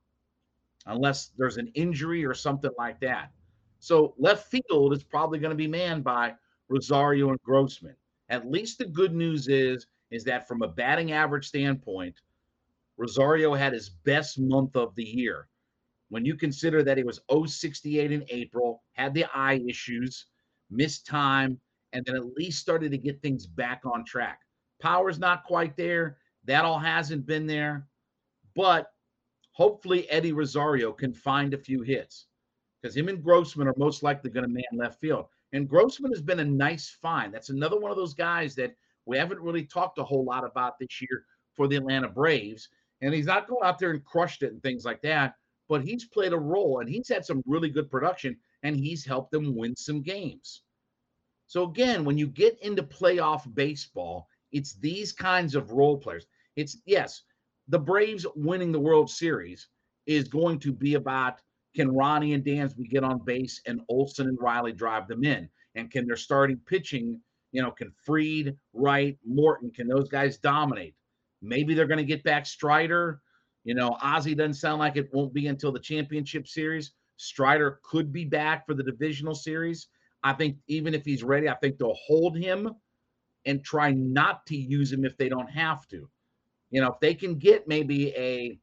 unless 0.86 1.30
there's 1.36 1.58
an 1.58 1.70
injury 1.74 2.24
or 2.24 2.34
something 2.34 2.70
like 2.78 2.98
that. 3.00 3.30
So 3.78 4.14
left 4.18 4.50
field 4.50 4.92
is 4.92 5.04
probably 5.04 5.38
going 5.38 5.50
to 5.50 5.56
be 5.56 5.68
manned 5.68 6.04
by 6.04 6.34
Rosario 6.68 7.30
and 7.30 7.42
Grossman. 7.42 7.96
At 8.28 8.50
least 8.50 8.78
the 8.78 8.86
good 8.86 9.14
news 9.14 9.48
is 9.48 9.86
is 10.10 10.24
that 10.24 10.46
from 10.46 10.62
a 10.62 10.68
batting 10.68 11.12
average 11.12 11.48
standpoint, 11.48 12.14
Rosario 12.96 13.54
had 13.54 13.72
his 13.72 13.88
best 13.90 14.38
month 14.38 14.76
of 14.76 14.94
the 14.94 15.04
year. 15.04 15.48
When 16.08 16.24
you 16.24 16.36
consider 16.36 16.82
that 16.84 16.96
he 16.96 17.02
was 17.02 17.20
068 17.28 18.12
in 18.12 18.24
April, 18.28 18.82
had 18.92 19.12
the 19.14 19.24
eye 19.34 19.60
issues, 19.68 20.26
missed 20.70 21.06
time, 21.06 21.58
and 21.92 22.04
then 22.04 22.14
at 22.14 22.34
least 22.36 22.60
started 22.60 22.92
to 22.92 22.98
get 22.98 23.20
things 23.20 23.46
back 23.46 23.82
on 23.84 24.04
track. 24.04 24.40
Power's 24.80 25.18
not 25.18 25.44
quite 25.44 25.76
there. 25.76 26.18
That 26.44 26.64
all 26.64 26.78
hasn't 26.78 27.26
been 27.26 27.46
there. 27.46 27.86
But 28.54 28.92
hopefully 29.52 30.08
Eddie 30.08 30.32
Rosario 30.32 30.92
can 30.92 31.12
find 31.12 31.52
a 31.52 31.58
few 31.58 31.82
hits 31.82 32.26
because 32.86 32.96
him 32.96 33.08
and 33.08 33.20
Grossman 33.20 33.66
are 33.66 33.74
most 33.76 34.04
likely 34.04 34.30
going 34.30 34.46
to 34.46 34.52
man 34.52 34.62
left 34.72 35.00
field. 35.00 35.26
And 35.52 35.68
Grossman 35.68 36.12
has 36.12 36.22
been 36.22 36.38
a 36.38 36.44
nice 36.44 36.88
find. 36.88 37.34
That's 37.34 37.48
another 37.48 37.80
one 37.80 37.90
of 37.90 37.96
those 37.96 38.14
guys 38.14 38.54
that 38.54 38.76
we 39.06 39.18
haven't 39.18 39.40
really 39.40 39.64
talked 39.64 39.98
a 39.98 40.04
whole 40.04 40.24
lot 40.24 40.44
about 40.44 40.78
this 40.78 41.00
year 41.00 41.24
for 41.56 41.66
the 41.66 41.74
Atlanta 41.74 42.08
Braves. 42.08 42.68
And 43.00 43.12
he's 43.12 43.26
not 43.26 43.48
going 43.48 43.64
out 43.64 43.80
there 43.80 43.90
and 43.90 44.04
crushed 44.04 44.44
it 44.44 44.52
and 44.52 44.62
things 44.62 44.84
like 44.84 45.02
that, 45.02 45.34
but 45.68 45.82
he's 45.82 46.04
played 46.04 46.32
a 46.32 46.38
role 46.38 46.78
and 46.78 46.88
he's 46.88 47.08
had 47.08 47.24
some 47.24 47.42
really 47.44 47.70
good 47.70 47.90
production 47.90 48.36
and 48.62 48.76
he's 48.76 49.04
helped 49.04 49.32
them 49.32 49.56
win 49.56 49.74
some 49.74 50.00
games. 50.00 50.62
So 51.48 51.64
again, 51.64 52.04
when 52.04 52.16
you 52.16 52.28
get 52.28 52.56
into 52.62 52.84
playoff 52.84 53.52
baseball, 53.52 54.28
it's 54.52 54.74
these 54.74 55.10
kinds 55.10 55.56
of 55.56 55.72
role 55.72 55.98
players. 55.98 56.26
It's 56.54 56.78
yes, 56.86 57.22
the 57.66 57.80
Braves 57.80 58.26
winning 58.36 58.70
the 58.70 58.78
World 58.78 59.10
Series 59.10 59.66
is 60.06 60.28
going 60.28 60.60
to 60.60 60.72
be 60.72 60.94
about 60.94 61.40
can 61.76 61.92
Ronnie 61.92 62.32
and 62.32 62.44
Dansby 62.44 62.90
get 62.90 63.04
on 63.04 63.24
base 63.24 63.60
and 63.66 63.80
Olson 63.88 64.28
and 64.28 64.38
Riley 64.40 64.72
drive 64.72 65.06
them 65.06 65.22
in? 65.24 65.48
And 65.74 65.90
can 65.90 66.06
their 66.06 66.16
starting 66.16 66.58
pitching, 66.66 67.20
you 67.52 67.62
know, 67.62 67.70
can 67.70 67.92
Fried, 68.04 68.56
Wright, 68.72 69.18
Morton, 69.24 69.70
can 69.70 69.86
those 69.86 70.08
guys 70.08 70.38
dominate? 70.38 70.94
Maybe 71.42 71.74
they're 71.74 71.86
going 71.86 71.98
to 71.98 72.04
get 72.04 72.24
back 72.24 72.46
Strider. 72.46 73.20
You 73.64 73.74
know, 73.74 73.96
Ozzie 74.02 74.34
doesn't 74.34 74.54
sound 74.54 74.78
like 74.78 74.96
it 74.96 75.12
won't 75.12 75.34
be 75.34 75.48
until 75.48 75.70
the 75.70 75.80
championship 75.80 76.48
series. 76.48 76.92
Strider 77.18 77.80
could 77.82 78.12
be 78.12 78.24
back 78.24 78.66
for 78.66 78.74
the 78.74 78.82
divisional 78.82 79.34
series. 79.34 79.88
I 80.22 80.32
think 80.32 80.56
even 80.66 80.94
if 80.94 81.04
he's 81.04 81.22
ready, 81.22 81.48
I 81.48 81.54
think 81.54 81.78
they'll 81.78 81.98
hold 82.06 82.36
him 82.36 82.74
and 83.44 83.62
try 83.64 83.92
not 83.92 84.44
to 84.46 84.56
use 84.56 84.92
him 84.92 85.04
if 85.04 85.16
they 85.16 85.28
don't 85.28 85.50
have 85.50 85.86
to. 85.88 86.08
You 86.70 86.80
know, 86.80 86.88
if 86.88 87.00
they 87.00 87.14
can 87.14 87.36
get 87.36 87.68
maybe 87.68 88.14
a 88.16 88.58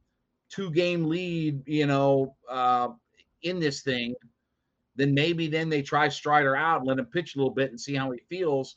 two 0.50 0.70
game 0.70 1.06
lead, 1.06 1.66
you 1.66 1.86
know, 1.86 2.36
uh, 2.48 2.88
in 3.44 3.60
this 3.60 3.82
thing, 3.82 4.14
then 4.96 5.14
maybe 5.14 5.48
then 5.48 5.68
they 5.68 5.82
try 5.82 6.08
Strider 6.08 6.56
out, 6.56 6.84
let 6.84 6.98
him 6.98 7.06
pitch 7.06 7.34
a 7.34 7.38
little 7.38 7.54
bit 7.54 7.70
and 7.70 7.80
see 7.80 7.94
how 7.94 8.10
he 8.10 8.20
feels, 8.28 8.76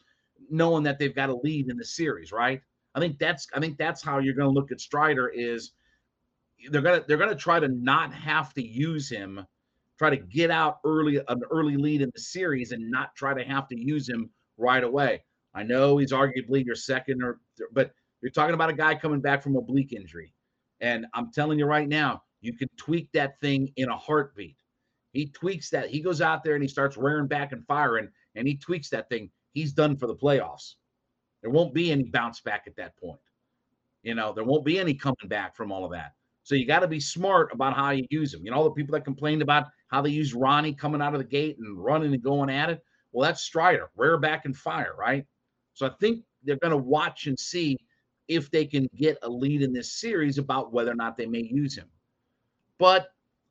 knowing 0.49 0.83
that 0.83 0.99
they've 0.99 1.15
got 1.15 1.29
a 1.29 1.35
lead 1.43 1.69
in 1.69 1.77
the 1.77 1.85
series, 1.85 2.31
right? 2.31 2.61
I 2.95 2.99
think 2.99 3.19
that's 3.19 3.47
I 3.53 3.59
think 3.59 3.77
that's 3.77 4.01
how 4.01 4.19
you're 4.19 4.33
going 4.33 4.49
to 4.49 4.53
look 4.53 4.71
at 4.71 4.81
Strider 4.81 5.29
is 5.29 5.71
they're 6.71 6.81
gonna 6.81 7.03
they're 7.07 7.17
gonna 7.17 7.35
try 7.35 7.59
to 7.59 7.67
not 7.67 8.13
have 8.13 8.53
to 8.55 8.65
use 8.65 9.09
him, 9.09 9.45
try 9.99 10.09
to 10.09 10.17
get 10.17 10.49
out 10.49 10.79
early 10.83 11.21
an 11.27 11.41
early 11.51 11.77
lead 11.77 12.01
in 12.01 12.11
the 12.13 12.19
series 12.19 12.71
and 12.71 12.89
not 12.89 13.15
try 13.15 13.33
to 13.33 13.43
have 13.43 13.67
to 13.67 13.79
use 13.79 14.09
him 14.09 14.29
right 14.57 14.83
away. 14.83 15.23
I 15.53 15.63
know 15.63 15.97
he's 15.97 16.11
arguably 16.11 16.65
your 16.65 16.75
second 16.75 17.21
or 17.21 17.39
but 17.71 17.91
you're 18.21 18.31
talking 18.31 18.55
about 18.55 18.69
a 18.69 18.73
guy 18.73 18.95
coming 18.95 19.21
back 19.21 19.43
from 19.43 19.55
oblique 19.55 19.93
injury. 19.93 20.33
And 20.81 21.05
I'm 21.13 21.31
telling 21.31 21.59
you 21.59 21.65
right 21.65 21.87
now, 21.87 22.23
you 22.41 22.53
can 22.53 22.69
tweak 22.77 23.11
that 23.13 23.39
thing 23.41 23.71
in 23.75 23.89
a 23.89 23.97
heartbeat. 23.97 24.57
He 25.13 25.27
tweaks 25.27 25.69
that. 25.71 25.89
He 25.89 26.01
goes 26.01 26.21
out 26.21 26.43
there 26.43 26.53
and 26.53 26.63
he 26.63 26.67
starts 26.67 26.97
rearing 26.97 27.27
back 27.27 27.51
and 27.51 27.65
firing, 27.65 28.09
and 28.35 28.47
he 28.47 28.57
tweaks 28.57 28.89
that 28.89 29.09
thing. 29.09 29.31
He's 29.53 29.73
done 29.73 29.97
for 29.97 30.07
the 30.07 30.15
playoffs. 30.15 30.75
There 31.41 31.51
won't 31.51 31.73
be 31.73 31.91
any 31.91 32.03
bounce 32.03 32.41
back 32.41 32.65
at 32.67 32.75
that 32.75 32.97
point. 32.97 33.19
You 34.03 34.15
know, 34.15 34.31
there 34.33 34.43
won't 34.43 34.65
be 34.65 34.79
any 34.79 34.93
coming 34.93 35.27
back 35.27 35.55
from 35.55 35.71
all 35.71 35.85
of 35.85 35.91
that. 35.91 36.13
So 36.43 36.55
you 36.55 36.65
got 36.65 36.79
to 36.79 36.87
be 36.87 36.99
smart 36.99 37.51
about 37.51 37.75
how 37.75 37.89
you 37.91 38.05
use 38.09 38.31
them. 38.31 38.45
You 38.45 38.51
know, 38.51 38.63
the 38.63 38.71
people 38.71 38.93
that 38.93 39.03
complained 39.03 39.41
about 39.41 39.65
how 39.89 40.01
they 40.01 40.11
use 40.11 40.33
Ronnie 40.33 40.73
coming 40.73 41.01
out 41.01 41.13
of 41.13 41.19
the 41.19 41.25
gate 41.25 41.57
and 41.59 41.77
running 41.77 42.13
and 42.13 42.23
going 42.23 42.49
at 42.49 42.69
it. 42.69 42.81
Well, 43.11 43.27
that's 43.27 43.41
Strider, 43.41 43.89
rear 43.95 44.17
back 44.17 44.45
and 44.45 44.55
fire, 44.55 44.93
right? 44.97 45.25
So 45.73 45.85
I 45.87 45.91
think 45.99 46.23
they're 46.43 46.57
going 46.57 46.71
to 46.71 46.77
watch 46.77 47.27
and 47.27 47.37
see 47.37 47.77
if 48.27 48.49
they 48.51 48.65
can 48.65 48.87
get 48.95 49.17
a 49.23 49.29
lead 49.29 49.61
in 49.61 49.73
this 49.73 49.99
series 49.99 50.37
about 50.37 50.71
whether 50.71 50.91
or 50.91 50.95
not 50.95 51.17
they 51.17 51.25
may 51.25 51.41
use 51.41 51.75
him. 51.77 51.87
But 52.79 53.07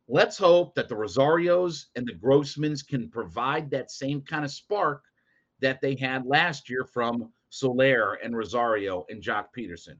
let's 0.08 0.38
hope 0.38 0.74
that 0.74 0.88
the 0.88 0.94
Rosarios 0.94 1.86
and 1.96 2.06
the 2.06 2.14
Grossmans 2.14 2.86
can 2.86 3.08
provide 3.10 3.70
that 3.70 3.90
same 3.90 4.20
kind 4.20 4.44
of 4.44 4.50
spark 4.50 5.02
that 5.60 5.80
they 5.80 5.94
had 5.96 6.26
last 6.26 6.68
year 6.70 6.84
from 6.84 7.32
Soler 7.50 8.14
and 8.22 8.36
Rosario 8.36 9.04
and 9.08 9.22
Joc 9.22 9.46
Pederson. 9.56 9.96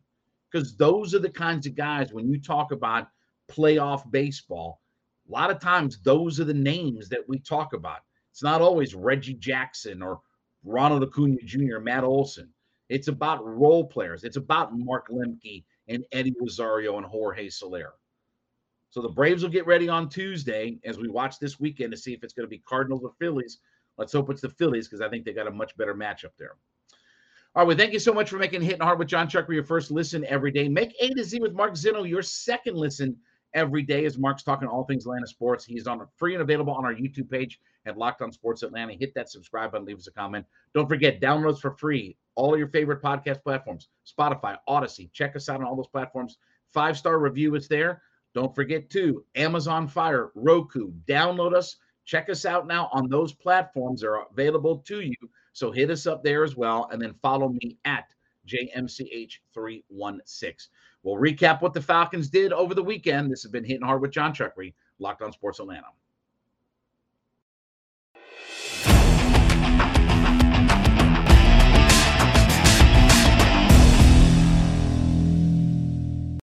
because 0.51 0.77
those 0.77 1.15
are 1.15 1.19
the 1.19 1.31
kinds 1.31 1.67
of 1.67 1.75
guys 1.75 2.13
when 2.13 2.29
you 2.31 2.41
talk 2.41 2.73
about 2.73 3.09
playoff 3.49 4.11
baseball, 4.11 4.81
a 5.29 5.33
lot 5.33 5.51
of 5.51 5.61
times 5.61 5.99
those 6.03 6.39
are 6.41 6.45
the 6.45 6.55
names 6.55 7.09
that 7.09 7.29
we 7.29 7.39
talk 7.39 7.73
about. 7.73 8.01
It's 8.31 8.43
not 8.43 8.61
always 8.61 8.95
Reggie 8.95 9.35
Jackson 9.35 10.03
or 10.03 10.21
Ronald 10.65 11.03
Acuna 11.03 11.39
Jr., 11.45 11.77
or 11.77 11.81
Matt 11.81 12.05
Olson. 12.05 12.49
It's 12.89 13.09
about 13.09 13.45
role 13.45 13.85
players. 13.85 14.25
It's 14.25 14.37
about 14.37 14.79
Mark 14.79 15.09
Lemke 15.09 15.65
and 15.89 16.05
Eddie 16.13 16.35
Rosario 16.41 16.97
and 16.97 17.07
Jorge 17.07 17.49
Soler. 17.49 17.95
So 18.91 19.03
the 19.03 19.09
Braves 19.09 19.43
will 19.43 19.51
get 19.51 19.67
ready 19.67 19.89
on 19.89 20.09
Tuesday 20.09 20.79
as 20.85 20.99
we 20.99 21.09
watch 21.09 21.39
this 21.39 21.61
weekend 21.61 21.93
to 21.93 21.99
see 21.99 22.15
if 22.15 22.23
it's 22.23 22.33
going 22.33 22.47
to 22.47 22.51
be 22.51 22.63
Cardinals 22.67 23.03
or 23.05 23.13
Phillies. 23.19 23.59
Let's 23.99 24.13
hope 24.13 24.31
it's 24.31 24.41
the 24.41 24.51
Phillies 24.51 24.89
because 24.89 25.01
I 25.01 25.09
think 25.09 25.25
they 25.25 25.33
got 25.33 25.47
a 25.47 25.51
much 25.51 25.77
better 25.77 25.95
matchup 25.95 26.33
there. 26.39 26.57
All 27.55 27.63
right, 27.63 27.69
well, 27.69 27.77
thank 27.77 27.93
you 27.95 27.99
so 27.99 28.13
much 28.13 28.29
for 28.29 28.37
making 28.37 28.61
Hitting 28.61 28.83
Hard 28.83 28.99
with 28.99 29.09
Jon 29.09 29.29
Chuckery 29.29 29.55
your 29.55 29.65
first 29.65 29.91
listen 29.91 30.25
every 30.27 30.51
day. 30.51 30.69
Make 30.69 30.95
A 31.01 31.09
to 31.09 31.25
Z 31.25 31.41
with 31.41 31.55
Mark 31.55 31.73
Zinno 31.73 32.07
your 32.07 32.23
second 32.23 32.77
listen 32.77 33.17
every 33.55 33.83
day 33.83 34.05
as 34.05 34.19
Mark's 34.19 34.43
talking 34.43 34.69
all 34.69 34.85
things 34.85 35.07
Atlanta 35.07 35.27
sports. 35.27 35.65
He's 35.65 35.87
on 35.87 36.07
free 36.17 36.35
and 36.35 36.43
available 36.43 36.75
on 36.75 36.85
our 36.85 36.95
YouTube 36.95 37.31
page 37.31 37.59
at 37.87 37.97
Locked 37.97 38.21
On 38.21 38.31
Sports 38.31 38.63
Atlanta. 38.63 38.93
Hit 38.93 39.15
that 39.15 39.31
subscribe 39.31 39.73
button, 39.73 39.87
leave 39.87 39.97
us 39.97 40.07
a 40.07 40.13
comment. 40.13 40.45
Don't 40.75 40.89
forget, 40.89 41.21
downloads 41.21 41.59
for 41.59 41.71
free, 41.71 42.17
all 42.35 42.59
your 42.59 42.69
favorite 42.69 43.03
podcast 43.03 43.43
platforms, 43.43 43.89
Spotify, 44.07 44.59
Audacy. 44.69 45.11
Check 45.13 45.35
us 45.35 45.49
out 45.49 45.61
on 45.61 45.67
all 45.67 45.77
those 45.77 45.87
platforms. 45.87 46.37
Five 46.75 46.99
star 46.99 47.19
review 47.19 47.55
is 47.55 47.69
there. 47.69 48.03
Don't 48.37 48.55
forget 48.55 48.89
to 48.91 49.25
Amazon 49.35 49.89
Fire, 49.89 50.31
Roku. 50.35 50.93
Download 51.09 51.55
us. 51.55 51.77
Check 52.05 52.29
us 52.29 52.45
out 52.45 52.67
now 52.67 52.91
on 52.93 53.09
those 53.09 53.33
platforms. 53.33 54.03
They're 54.03 54.21
available 54.31 54.77
to 54.89 55.01
you. 55.01 55.17
So 55.55 55.73
hit 55.73 55.91
us 55.91 56.07
up 56.07 56.23
there 56.23 56.45
as 56.45 56.55
well, 56.55 56.87
and 56.93 57.01
then 57.01 57.15
follow 57.23 57.49
me 57.49 57.79
at 57.87 58.13
JMCH316. 58.47 60.69
We'll 61.03 61.17
recap 61.17 61.63
what 61.63 61.73
the 61.73 61.81
Falcons 61.81 62.29
did 62.29 62.53
over 62.53 62.75
the 62.75 62.83
weekend. 62.83 63.33
This 63.33 63.43
has 63.43 63.51
been 63.51 63.65
Hitting 63.65 63.87
Hard 63.87 64.03
with 64.03 64.11
Jon 64.11 64.35
Chuckery, 64.35 64.75
Locked 64.99 65.23
on 65.23 65.33
Sports 65.33 65.59
Atlanta. 65.59 65.87